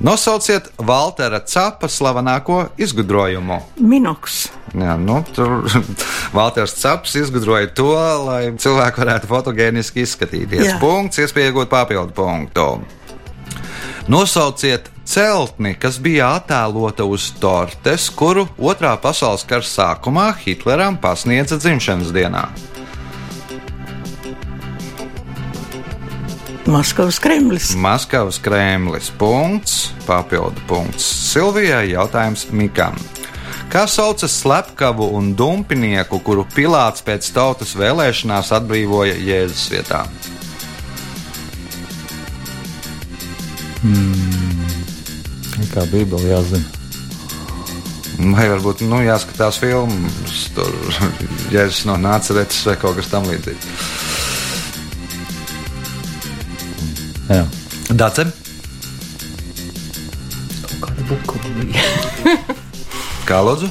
Nosauciet 0.02 0.68
Waltera 0.82 1.40
Capa 1.46 1.88
slavenāko 1.88 2.66
izgudrojumu. 2.80 3.60
Minoks. 3.80 4.48
Jā, 4.72 4.96
nu, 4.96 5.20
tur 5.36 5.66
Valters 6.36 6.74
Caps 6.80 7.16
izgudroja 7.20 7.68
to, 7.76 7.92
lai 8.24 8.42
cilvēki 8.56 9.04
varētu 9.04 9.30
fotogēniski 9.30 10.04
izskatīties. 10.06 10.66
Jā. 10.70 10.80
Punkts, 10.80 11.20
iespēja 11.22 11.52
iegūt 11.52 11.72
papildu 11.72 12.16
punktu. 12.16 12.66
Nosauciet 14.10 14.88
celtni, 15.06 15.76
kas 15.78 16.00
bija 16.02 16.32
attēlota 16.38 17.04
uz 17.06 17.28
tortes, 17.42 18.08
kuru 18.16 18.48
Otrā 18.58 18.96
pasaules 19.02 19.44
kara 19.46 19.66
sākumā 19.66 20.32
Hitleram 20.42 20.98
pasniedza 21.02 21.60
dzimšanas 21.60 22.10
dienā. 22.16 22.48
Maskavas 26.66 27.18
Kremlis. 27.18 27.74
Maskavas 27.74 28.38
Kremlis. 28.38 29.10
Punkts, 29.18 29.90
papildu 30.06 30.62
punkts. 30.68 31.04
Silvijai 31.32 31.90
jautājums 31.90 32.46
Mikam. 32.54 32.94
Kā 33.72 33.86
sauca 33.90 34.28
slepkavu 34.28 35.08
un 35.16 35.32
dumpinieku, 35.34 36.20
kuru 36.22 36.44
Pilārs 36.54 37.02
pēc 37.02 37.30
tautas 37.34 37.72
vēlēšanās 37.78 38.52
atbrīvoja 38.54 39.16
Jēzus 39.16 39.64
vietā? 39.72 40.04
Kā 45.72 45.88
Bībele 45.90 46.30
jāzina. 46.30 46.78
Vai 48.36 48.46
varbūt 48.52 48.84
nu, 48.86 49.00
jāskatās 49.02 49.58
filmas, 49.58 50.46
tur 50.54 50.70
Jēzus 51.50 51.86
no 51.90 51.98
Nāceretes 51.98 52.62
vai 52.68 52.78
kaut 52.78 53.00
kas 53.00 53.10
tamlīdzīgs. 53.10 54.01
Jā. 57.32 57.44
Dace, 57.96 58.26
kā 63.28 63.40
lūdzu? 63.46 63.70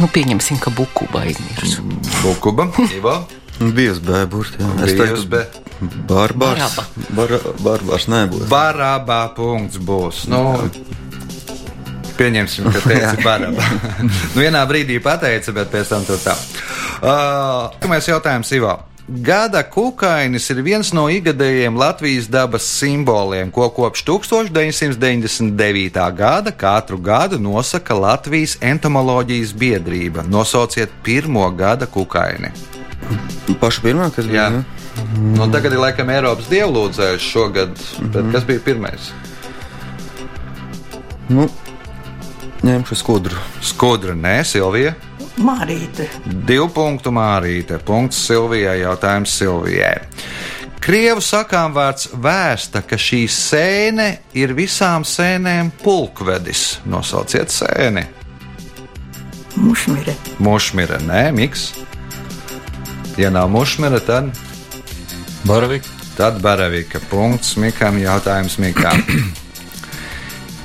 Nu, 0.00 0.08
pieņemsim, 0.08 0.58
ka 0.62 0.72
bukuba 0.72 1.24
aizmirsu. 1.26 1.84
Bukuba, 2.22 2.68
Ivo, 2.96 3.16
Biezs 3.76 4.00
bēburs, 4.04 4.54
jā. 4.56 4.68
Es 4.86 4.94
teiktu, 4.96 5.26
be- 5.28 5.46
barbārs. 6.08 6.78
Bar, 7.16 7.34
barbārs 7.60 8.06
nebūs. 8.08 8.46
Barabā 8.48 9.20
punkts 9.36 9.76
būs. 9.84 10.22
Nu, 10.32 10.56
pieņemsim, 12.16 12.70
ka 12.72 12.80
teici 12.86 13.20
barabā. 13.24 13.66
nu, 14.04 14.40
vienā 14.40 14.64
brīdī 14.68 14.96
pateica, 15.04 15.52
bet 15.56 15.72
pēc 15.74 15.92
tam 15.92 16.08
tur 16.08 16.20
tā. 16.24 16.36
Uh, 17.00 17.68
Nākamais 17.76 18.08
jautājums, 18.08 18.52
Ivo. 18.56 18.78
Gada 19.10 19.62
kukainis 19.66 20.44
ir 20.52 20.60
viens 20.62 20.92
no 20.94 21.08
ikgadējiem 21.10 21.74
Latvijas 21.74 22.28
dabas 22.30 22.62
simboliem, 22.62 23.50
ko 23.50 23.66
kopš 23.74 24.04
1999. 24.06 25.98
gada 26.14 26.52
katru 26.54 26.98
gadu 27.02 27.38
nosaka 27.42 27.94
Latvijas 27.98 28.54
entomoloģijas 28.62 29.50
biedrība. 29.52 30.22
Nosauciet 30.30 30.90
pirmo 31.02 31.50
gada 31.50 31.90
kukaini. 31.90 32.52
Pašu 33.58 33.82
pirmā, 33.82 34.14
kas 34.14 34.30
bija. 34.30 34.46
Jā. 34.46 34.62
jā? 34.62 34.62
Nu, 35.18 35.50
tagad 35.50 35.74
ir 35.74 35.82
laikam 35.82 36.10
Eiropas 36.14 36.46
dievlūdzējs 36.52 37.26
šogad, 37.32 37.74
bet 38.14 38.30
kas 38.30 38.46
bija 38.46 38.62
pirmais? 38.62 39.10
Nu, 41.26 41.50
ņemšu 42.62 42.94
skudru. 43.02 43.42
Skudra, 43.58 44.14
nē, 44.14 44.44
Silvija. 44.46 44.94
Mārīte. 45.40 46.06
Divu 46.46 46.68
punktu 46.74 47.12
mārīte. 47.14 47.78
Punkts 47.84 48.18
Silvijai. 48.26 48.80
Jautājums 48.82 49.32
Silvijai. 49.40 49.96
Krievu 50.80 51.20
sakām 51.20 51.74
vārds 51.76 52.08
vēsta, 52.24 52.80
ka 52.88 52.96
šī 52.96 53.26
sēne 53.28 54.08
ir 54.36 54.54
visām 54.56 55.04
sēnēm 55.04 55.72
pulkvedis. 55.82 56.78
Nosauciet 56.88 57.52
sēni. 57.52 58.06
Mušmire. 59.60 60.14
Mušmira, 60.40 61.00
nē, 61.04 61.24
miks. 61.36 61.70
Ja 63.20 63.28
nav 63.30 63.50
mušmira, 63.52 64.00
tad, 64.00 64.30
Baravik. 65.44 65.84
tad 66.16 66.40
baravika. 66.40 67.00
Punkts 67.10 67.56
Mikam. 67.56 67.98
Jautājums 68.00 68.58
Mikam. 68.58 69.04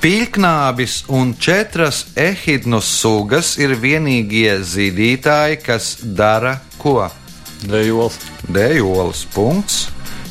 Pīļknābis 0.06 1.08
un 1.10 1.32
četras 1.42 2.04
ehidnus 2.14 2.86
sugas 3.00 3.56
ir 3.58 3.72
vienīgie 3.82 4.52
zīdītāji, 4.62 5.58
kas 5.66 5.88
dara 6.20 6.52
ko? 6.78 7.08
Dejols. 7.66 8.20
Dejolas 8.46 9.24
punkts, 9.34 9.80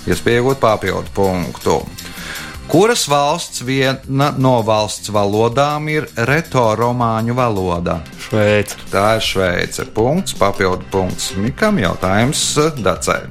iespējot 0.06 0.62
papildu 0.62 1.10
punktu. 1.16 1.80
Kuras 2.70 3.08
valsts 3.10 3.64
viena 3.66 4.30
no 4.38 4.60
valsts 4.62 5.10
valodām 5.10 5.90
ir 5.90 6.06
retoromāņu 6.30 7.34
valoda? 7.34 7.98
Šveice. 8.28 8.78
Tā 8.94 9.16
ir 9.18 9.26
Šveice. 9.26 9.90
Punkts, 9.90 10.38
papildu 10.38 10.86
punkts 10.94 11.32
Mikam, 11.34 11.82
jautājums 11.82 12.46
Dacē. 12.78 13.24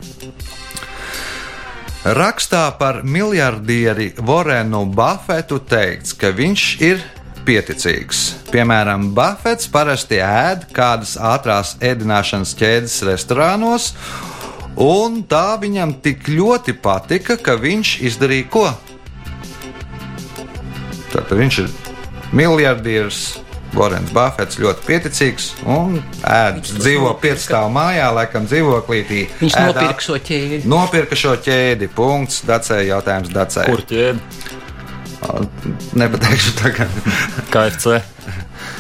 Rakstā 2.03 2.65
par 2.75 2.97
miljardieri 3.07 4.09
Vorenu 4.19 4.81
Buffetu 4.91 5.61
teikts, 5.63 6.11
ka 6.11 6.33
viņš 6.35 6.63
ir 6.83 6.99
pieticīgs. 7.47 8.23
Piemēram, 8.51 9.13
Buffets 9.15 9.69
parasti 9.71 10.19
ēd 10.19 10.65
kādas 10.75 11.13
ātrās 11.15 11.77
ēdināšanas 11.79 12.51
ķēdes 12.59 12.97
restorānos, 13.07 13.93
un 14.75 15.21
tā 15.31 15.55
viņam 15.61 15.95
tik 16.03 16.27
ļoti 16.27 16.75
patika, 16.83 17.37
ka 17.39 17.55
viņš 17.63 17.93
izdarīja 18.11 18.49
ko? 18.51 18.65
Tātad 21.13 21.39
viņš 21.39 21.61
ir 21.63 21.71
miljardieris. 22.35 23.23
Vorens 23.73 24.13
Buffets 24.13 24.59
ļoti 24.61 24.85
pieticīgs 24.87 25.49
un 25.65 25.97
ēd, 26.29 26.61
dzīvo 26.77 27.13
piecstāvu 27.23 27.71
mājā, 27.73 28.09
laikam 28.15 28.47
dzīvoklītī. 28.49 29.25
Viņš 29.41 29.57
ēd 29.59 29.79
nopirka 29.81 30.07
šo 30.07 30.17
ķēdi. 30.29 30.63
Nopirka 30.69 31.19
šo 31.19 31.35
ķēdi. 31.47 31.89
Punkts. 31.97 32.43
Dacēja 32.47 32.89
jautājums 32.93 33.33
Dacēja. 33.33 33.73
Kur 33.73 33.85
ķēde? 33.89 34.19
Nepateikšu 35.97 36.57
tagad. 36.59 36.99
KFC. 37.53 38.12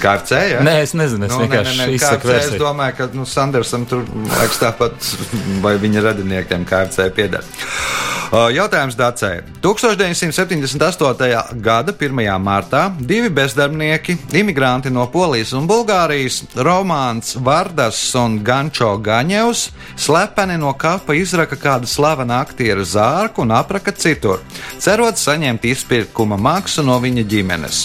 KFC, 0.03 0.39
jā? 0.53 0.61
Nē, 0.67 0.75
es 0.83 0.93
nezinu, 0.99 1.27
es 1.29 1.33
Nu, 1.33 1.41
vienkārši 1.45 1.77
nē, 1.79 1.85
nē, 1.87 1.95
izsaku 1.97 2.27
KFC, 2.27 2.35
es 2.35 2.49
versiju. 2.49 2.61
domāju, 2.65 2.97
ka 2.99 3.09
nu, 3.15 3.25
Sandersam 3.29 3.85
tur 3.89 4.03
liekas 4.03 4.59
tāpat, 4.61 5.13
vai 5.63 5.77
viņa 5.81 6.03
radiniekiem 6.09 6.65
KFC 6.69 7.07
pieder. 7.15 7.47
Uh, 8.33 8.47
Jautājums 8.49 8.95
Dacē. 8.97 9.43
1978. 9.61 11.53
gada 11.61 11.93
1. 11.93 12.21
martā 12.41 12.87
divi 12.99 13.29
bezdarbnieki, 13.29 14.15
imigranti 14.33 14.89
no 14.89 15.05
Polijas 15.11 15.51
un 15.53 15.67
Bulgārijas, 15.69 16.39
Romāns 16.57 17.35
Vardas 17.37 17.99
un 18.17 18.39
Gančo 18.43 18.95
Gaņevs, 18.97 19.67
slepeni 20.01 20.57
no 20.57 20.73
kapa 20.73 21.13
izraka 21.13 21.55
kādu 21.61 21.85
slavenu 21.89 22.33
aktieru 22.33 22.81
zārku 22.81 23.45
un 23.45 23.53
apraka 23.53 23.93
citur, 23.93 24.41
cerot 24.81 25.21
saņemt 25.21 25.69
izpirkuma 25.69 26.37
maksu 26.37 26.81
no 26.81 26.97
viņa 27.03 27.27
ģimenes. 27.29 27.83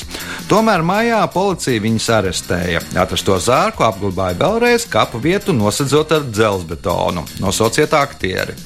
Tomēr 0.48 0.80
maijā 0.80 1.20
policija 1.32 1.84
viņus 1.84 2.07
arestēja. 2.12 2.82
Atrasto 2.98 3.36
zārku 3.42 3.84
apglabāja 3.86 4.38
vēlreiz 4.40 4.86
kapu 4.90 5.20
vietu, 5.22 5.54
nosedzot 5.56 6.12
ar 6.16 6.26
dzelzbetonu. 6.26 7.24
Nosauciet 7.42 7.94
aktieri. 7.94 8.56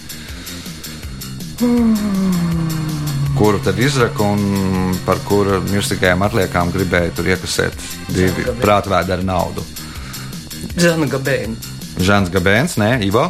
Kuru 3.38 3.60
tad 3.64 3.78
izraka 3.78 4.26
un 4.26 4.96
par 5.06 5.20
kuru 5.28 5.60
mirstīgajām 5.70 6.24
atliekām 6.26 6.72
gribēja 6.74 7.14
tur 7.16 7.30
iekasēt 7.32 7.86
divi 8.12 8.46
prātvēdi 8.62 9.14
ar 9.14 9.22
naudu? 9.26 9.64
Zana 10.78 11.08
Gabēna. 11.10 11.70
Žants 12.02 12.32
Gabēns, 12.32 12.78
nē, 12.80 12.94
Ivo, 13.04 13.26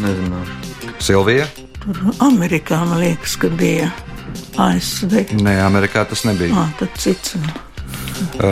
Nezinu. 0.00 0.40
Silvija. 0.98 1.46
Tur 1.82 1.98
Amerikā 2.24 2.80
man 2.88 3.02
liekas, 3.04 3.36
ka 3.40 3.50
bija 3.52 3.90
ASV. 4.60 5.36
Nē, 5.36 5.58
Amerikā 5.66 6.06
tas 6.08 6.24
nebija. 6.28 6.56
Ah, 6.56 6.72
tad 6.80 6.96
cits. 7.00 7.36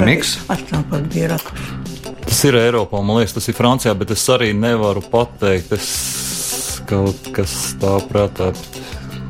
Miks. 0.04 0.36
Ar 0.52 0.60
tāpat 0.68 1.08
bija 1.12 1.34
rakuši. 1.34 1.80
Tas 2.24 2.40
ir 2.48 2.56
Eiropā, 2.58 3.00
man 3.04 3.20
liekas, 3.20 3.36
tas 3.36 3.48
ir 3.48 3.56
Francijā, 3.56 3.92
bet 3.98 4.14
es 4.14 4.24
arī 4.32 4.52
nevaru 4.56 5.02
pateikt, 5.12 5.74
es 5.76 6.80
kaut 6.88 7.30
kas 7.36 7.74
tā 7.80 7.98
prātā. 8.08 8.52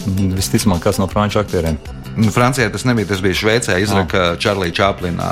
Visticamāk, 0.04 0.82
kāds 0.84 1.00
no 1.00 1.08
franču 1.08 1.40
aktieriem. 1.40 1.78
Nu, 2.16 2.30
Francijā 2.30 2.68
tas 2.70 2.84
nebija, 2.86 3.08
tas 3.10 3.22
bija 3.24 3.38
Šveicē, 3.40 3.78
izraka 3.82 4.34
Čārlīda 4.38 4.76
Čaplina. 4.76 5.30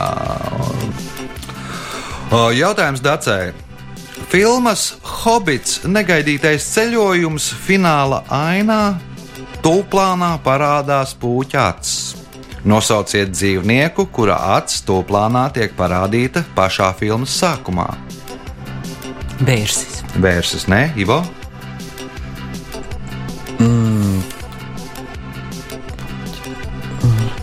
O, 2.33 2.49
Jautājums 2.57 3.03
Dacē. 3.05 3.53
Filmas 4.33 4.95
Hobits 5.05 5.83
negaidītais 5.85 6.65
ceļojums 6.73 7.51
fināla 7.67 8.23
ainā 8.33 8.97
tūplānā 9.63 10.39
parādās 10.43 11.13
acis. 11.21 12.12
Nosauciet 12.63 13.33
dzīvnieku, 13.35 14.07
kura 14.15 14.37
acis 14.57 14.85
tūplānā 14.87 15.49
tiek 15.55 15.73
parādīta 15.75 16.45
pašā 16.55 16.93
filmas 16.95 17.35
sākumā. 17.35 17.89
Bērsis. 19.43 20.03
Vērsis, 20.23 20.69
ne, 20.71 20.85
Ivo? 20.95 21.19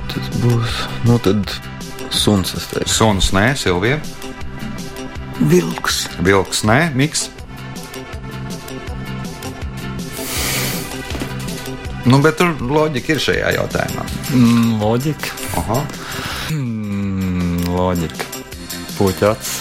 Tas 0.10 0.30
būs. 0.40 0.78
Nu, 1.08 1.18
tad 1.20 1.52
suns, 2.16 2.56
es 2.56 2.70
teiktu. 2.72 2.94
Suns, 2.94 3.34
nē, 3.36 3.52
Silvija. 3.60 4.00
Vilks. 5.52 6.06
Vilks, 6.24 6.64
nē, 6.68 6.80
Miks. 6.96 7.28
Nu, 12.10 12.18
bet 12.26 12.39
tur 12.41 12.55
loģika 12.57 13.14
ir 13.14 13.20
šajā 13.22 13.49
jautājumā. 13.53 14.03
Mm, 14.34 14.78
loģika. 14.82 15.34
Aha. 15.62 15.82
Mm, 16.55 17.68
loģika. 17.70 18.30
Puķats. 18.97 19.51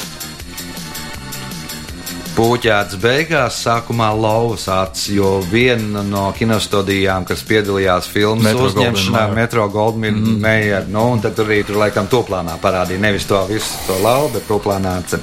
Puķēts 2.38 2.94
beigās 3.03 3.57
sākumā 3.64 4.12
lauvas 4.14 4.68
acis, 4.70 5.09
jo 5.16 5.32
viena 5.51 6.05
no 6.07 6.28
kinostudijām, 6.38 7.26
kas 7.26 7.42
piedalījās 7.49 8.07
filmas 8.12 8.46
Metro 8.46 8.68
uzņemšanā, 8.68 8.94
Goldwyn 8.94 9.16
Mayer. 9.18 9.34
Metro 9.40 9.64
Goldman 9.74 10.20
mm. 10.20 10.36
Meyer, 10.44 10.86
nu, 10.94 11.03
un 11.16 11.24
tad 11.24 11.34
tur 11.36 11.51
arī 11.51 11.64
tur 11.66 11.82
laikam 11.82 12.07
to 12.09 12.22
plānā 12.28 12.55
parādīja, 12.62 13.03
nevis 13.03 13.26
to 13.28 13.42
visu 13.51 13.82
to 13.88 13.99
lauvu, 14.07 14.36
bet 14.38 14.46
to 14.49 14.61
plānā 14.62 15.01
aci. 15.03 15.20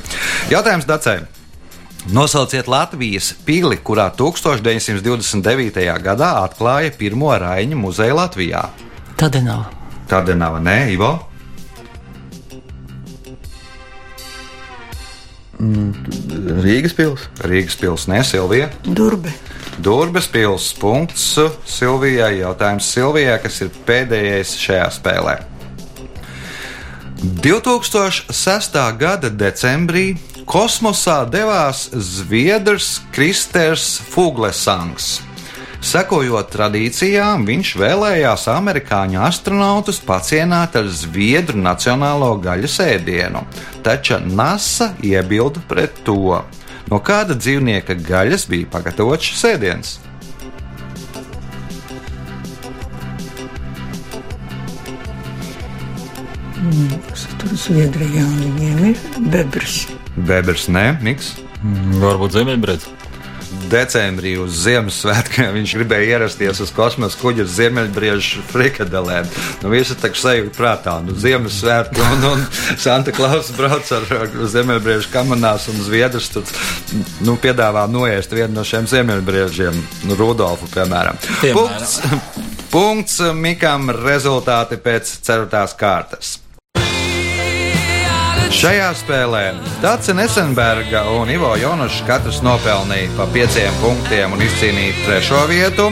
Jautājums 0.51 0.85
Dacei. 0.91 1.23
Nosauciet 2.05 2.67
Latvijas 2.69 3.31
pili, 3.45 3.79
kurā 3.81 4.11
1929. 4.13 5.85
gadā 6.05 6.27
atklāja 6.43 6.91
pirmo 6.93 7.31
Raņa 7.33 7.77
muzeju 7.79 8.19
Latvijā. 8.19 8.67
Tad 9.17 9.39
nav. 9.41 9.63
Tāda 10.05 10.35
nav, 10.37 10.59
nē, 10.61 10.75
Ivo. 10.93 11.09
Rīgas 15.57 16.93
pilsēta. 16.93 17.49
Rīgas 17.49 17.79
pilsēta, 17.81 18.11
ne 18.13 18.21
Silvija. 18.27 18.69
Durbe. 18.85 19.33
Durbes 19.81 20.29
pilsēta 20.29 20.79
punkts 20.83 21.25
Silvijai. 21.65 22.35
Jautājums 22.43 22.91
Silvijai, 22.93 23.39
kas 23.41 23.63
ir 23.65 23.73
pēdējais 23.87 24.53
šajā 24.61 24.87
spēlē. 24.99 25.35
2006. 27.41 28.77
gada 29.01 29.33
decembrī 29.33 30.11
kosmosā 30.45 31.23
devās 31.29 31.87
Zviedrs 31.91 32.99
Kristers 33.13 33.95
Fuglesants. 34.11 35.19
Sekojot 35.85 36.49
tradīcijām, 36.49 37.43
viņš 37.45 37.71
vēlējās 37.77 38.47
amerikāņu 38.49 39.19
astronautus 39.21 39.99
pacienāt 40.01 40.77
ar 40.79 40.87
Zviedru 40.89 41.59
nacionālo 41.61 42.31
gaļas 42.41 42.79
ēdienu, 42.85 43.43
taču 43.85 44.17
NASA 44.25 44.93
iebilda 45.05 45.61
pret 45.69 46.01
to. 46.07 46.39
No 46.89 47.01
kāda 47.01 47.37
dzīvnieka 47.37 47.97
gaļas 48.01 48.47
bija 48.49 48.69
pagatavots 48.73 49.29
šis 49.29 49.45
ēdiens? 49.51 49.95
Kas 57.11 57.27
tur 57.37 57.53
Zviedrijā 57.61 58.25
viņiem 58.39 58.89
ir? 58.89 59.05
Bebrs. 59.29 59.83
Bebers, 60.15 60.69
nē, 60.71 60.97
Niks. 61.03 61.33
Mm, 61.63 61.99
Varbūt 62.03 62.35
Ziemeļbrēds. 62.37 62.91
decembrī 63.71 64.35
uz 64.37 64.51
Ziemassvētkiem 64.65 65.53
viņš 65.57 65.71
gribēja 65.77 66.17
ierasties 66.17 66.59
uz 66.61 66.71
kosmosa 66.75 67.17
kuģa 67.17 67.45
ziemeļbriežu 67.49 68.43
frikadelēm. 68.51 69.25
Nu, 69.63 69.71
visi 69.73 69.95
tā 69.97 70.11
kā 70.13 70.19
sajūta 70.19 70.53
prātā, 70.57 70.95
nu, 71.05 71.15
Ziemassvētki 71.17 72.03
un, 72.03 72.25
un 72.29 72.43
Santa 72.77 73.13
Klausa 73.15 73.55
brauc 73.57 73.89
ar, 73.95 74.05
ziemeļbriežu 74.53 75.09
kamanās 75.13 75.67
un 75.71 75.81
zviedrus 75.81 76.29
tur 76.35 76.45
nu, 77.25 77.37
piedāvā 77.41 77.87
noēst 77.89 78.35
vienu 78.37 78.53
no 78.59 78.65
šiem 78.67 78.87
ziemeļbriežiem, 78.91 79.81
nu, 80.09 80.19
Rudolfu, 80.19 80.69
piemēram. 80.75 81.19
Piemēram. 81.41 81.59
Punkts, 81.59 81.99
punkts 82.71 83.21
Mikam 83.33 83.89
rezultāti 84.03 84.77
pēc 84.77 85.17
ceturtās 85.25 85.73
kārtas. 85.79 86.37
Šajā 88.53 88.91
spēlē 88.93 89.41
Dārsa 89.81 90.13
Nesenberga 90.13 91.01
un 91.17 91.29
Ivo 91.33 91.55
Jonušs 91.57 92.03
katrs 92.05 92.41
nopelnīja 92.45 93.09
pa 93.17 93.25
5 93.33 93.57
punktiem 93.81 94.35
un 94.35 94.43
izcīnīja 94.45 94.93
trešo 95.05 95.41
vietu. 95.49 95.87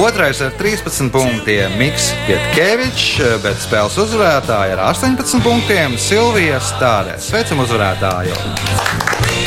Otrais 0.00 0.40
ar 0.42 0.54
13 0.58 1.12
punktiem 1.14 1.76
Mikls 1.78 2.08
Pietkevičs, 2.24 3.20
bet 3.44 3.60
spēles 3.62 3.98
uzvarētāja 4.00 4.78
ar 4.78 4.86
18 4.94 5.44
punktiem 5.44 5.98
Silvija 6.00 6.62
Stārē. 6.72 7.18
Sveicam 7.20 7.60
uzvarētāju! 7.66 9.43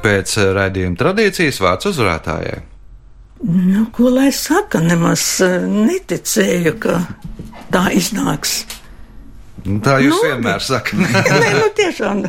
Pēc 0.00 0.36
eh, 0.40 0.50
raidījuma 0.56 1.00
tradīcijas 1.00 1.60
vārds 1.62 1.90
uzvarētājai. 1.92 2.58
Nu, 3.40 3.86
ko 3.94 4.10
lai 4.12 4.28
saka, 4.36 4.82
nemaz 4.84 5.22
eh, 5.44 5.60
neticēju, 5.64 6.76
ka 6.82 7.00
tā 7.72 7.88
iznāks. 7.96 8.62
Nu, 9.64 9.76
Tā 9.84 9.98
jūs 10.00 10.16
Nu, 10.16 10.20
vienmēr 10.24 10.62
sakat. 10.64 11.00
nē, 11.42 11.50
nu 11.58 11.68
tiešām. 11.76 12.22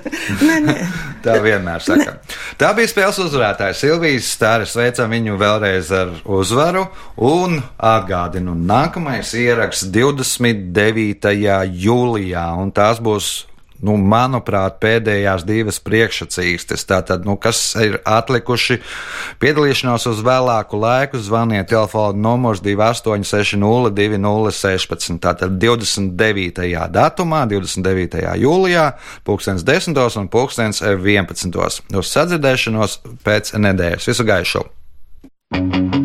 Nē, 0.43 0.57
nē. 0.65 0.75
Tā 1.25 1.37
vienmēr 1.43 1.83
saka. 1.85 2.15
Tā 2.59 2.71
bija 2.75 2.89
spēles 2.91 3.19
uzvarētāja 3.23 3.77
Silvijas 3.77 4.31
Stāra. 4.35 4.65
Sveicam 4.67 5.11
viņu 5.13 5.37
vēlreiz 5.39 5.91
ar 5.95 6.15
uzvaru. 6.25 6.87
Un 7.21 7.59
atgādinu, 7.77 8.55
nākamais 8.57 9.31
ieraksts 9.37 9.87
29. 9.93 11.31
jūlijā. 11.85 12.47
Un 12.59 12.73
tās 12.75 12.99
būs, 13.03 13.31
nu, 13.85 13.97
manuprāt, 13.97 14.79
pēdējās 14.81 15.43
divas 15.47 15.79
priekšsacīstes. 15.83 16.85
Tātad, 16.89 17.25
nu, 17.27 17.35
kas 17.41 17.75
ir 17.81 17.99
atlikuši 18.07 18.79
piedalīšanos 19.41 20.07
uz 20.11 20.19
vēlāku 20.25 20.75
laiku, 20.81 21.17
zvaniet 21.21 21.69
telefona 21.71 22.17
numurs 22.17 22.61
28602016. 22.65 25.19
Tātad 25.21 25.51
29. 25.61 26.89
datumā, 26.91 27.45
29. 27.51 28.37
jūlijā, 28.41 28.85
2010. 29.27 30.17
un 30.21 30.27
2011. 30.31 31.81
uz 32.01 32.07
sadzirdēšanos 32.17 32.91
pēc 33.25 33.45
nedēļas. 33.57 34.07
Visu 34.11 34.23
gaišu! 34.27 34.61
thank 35.51 35.95
you 35.95 36.00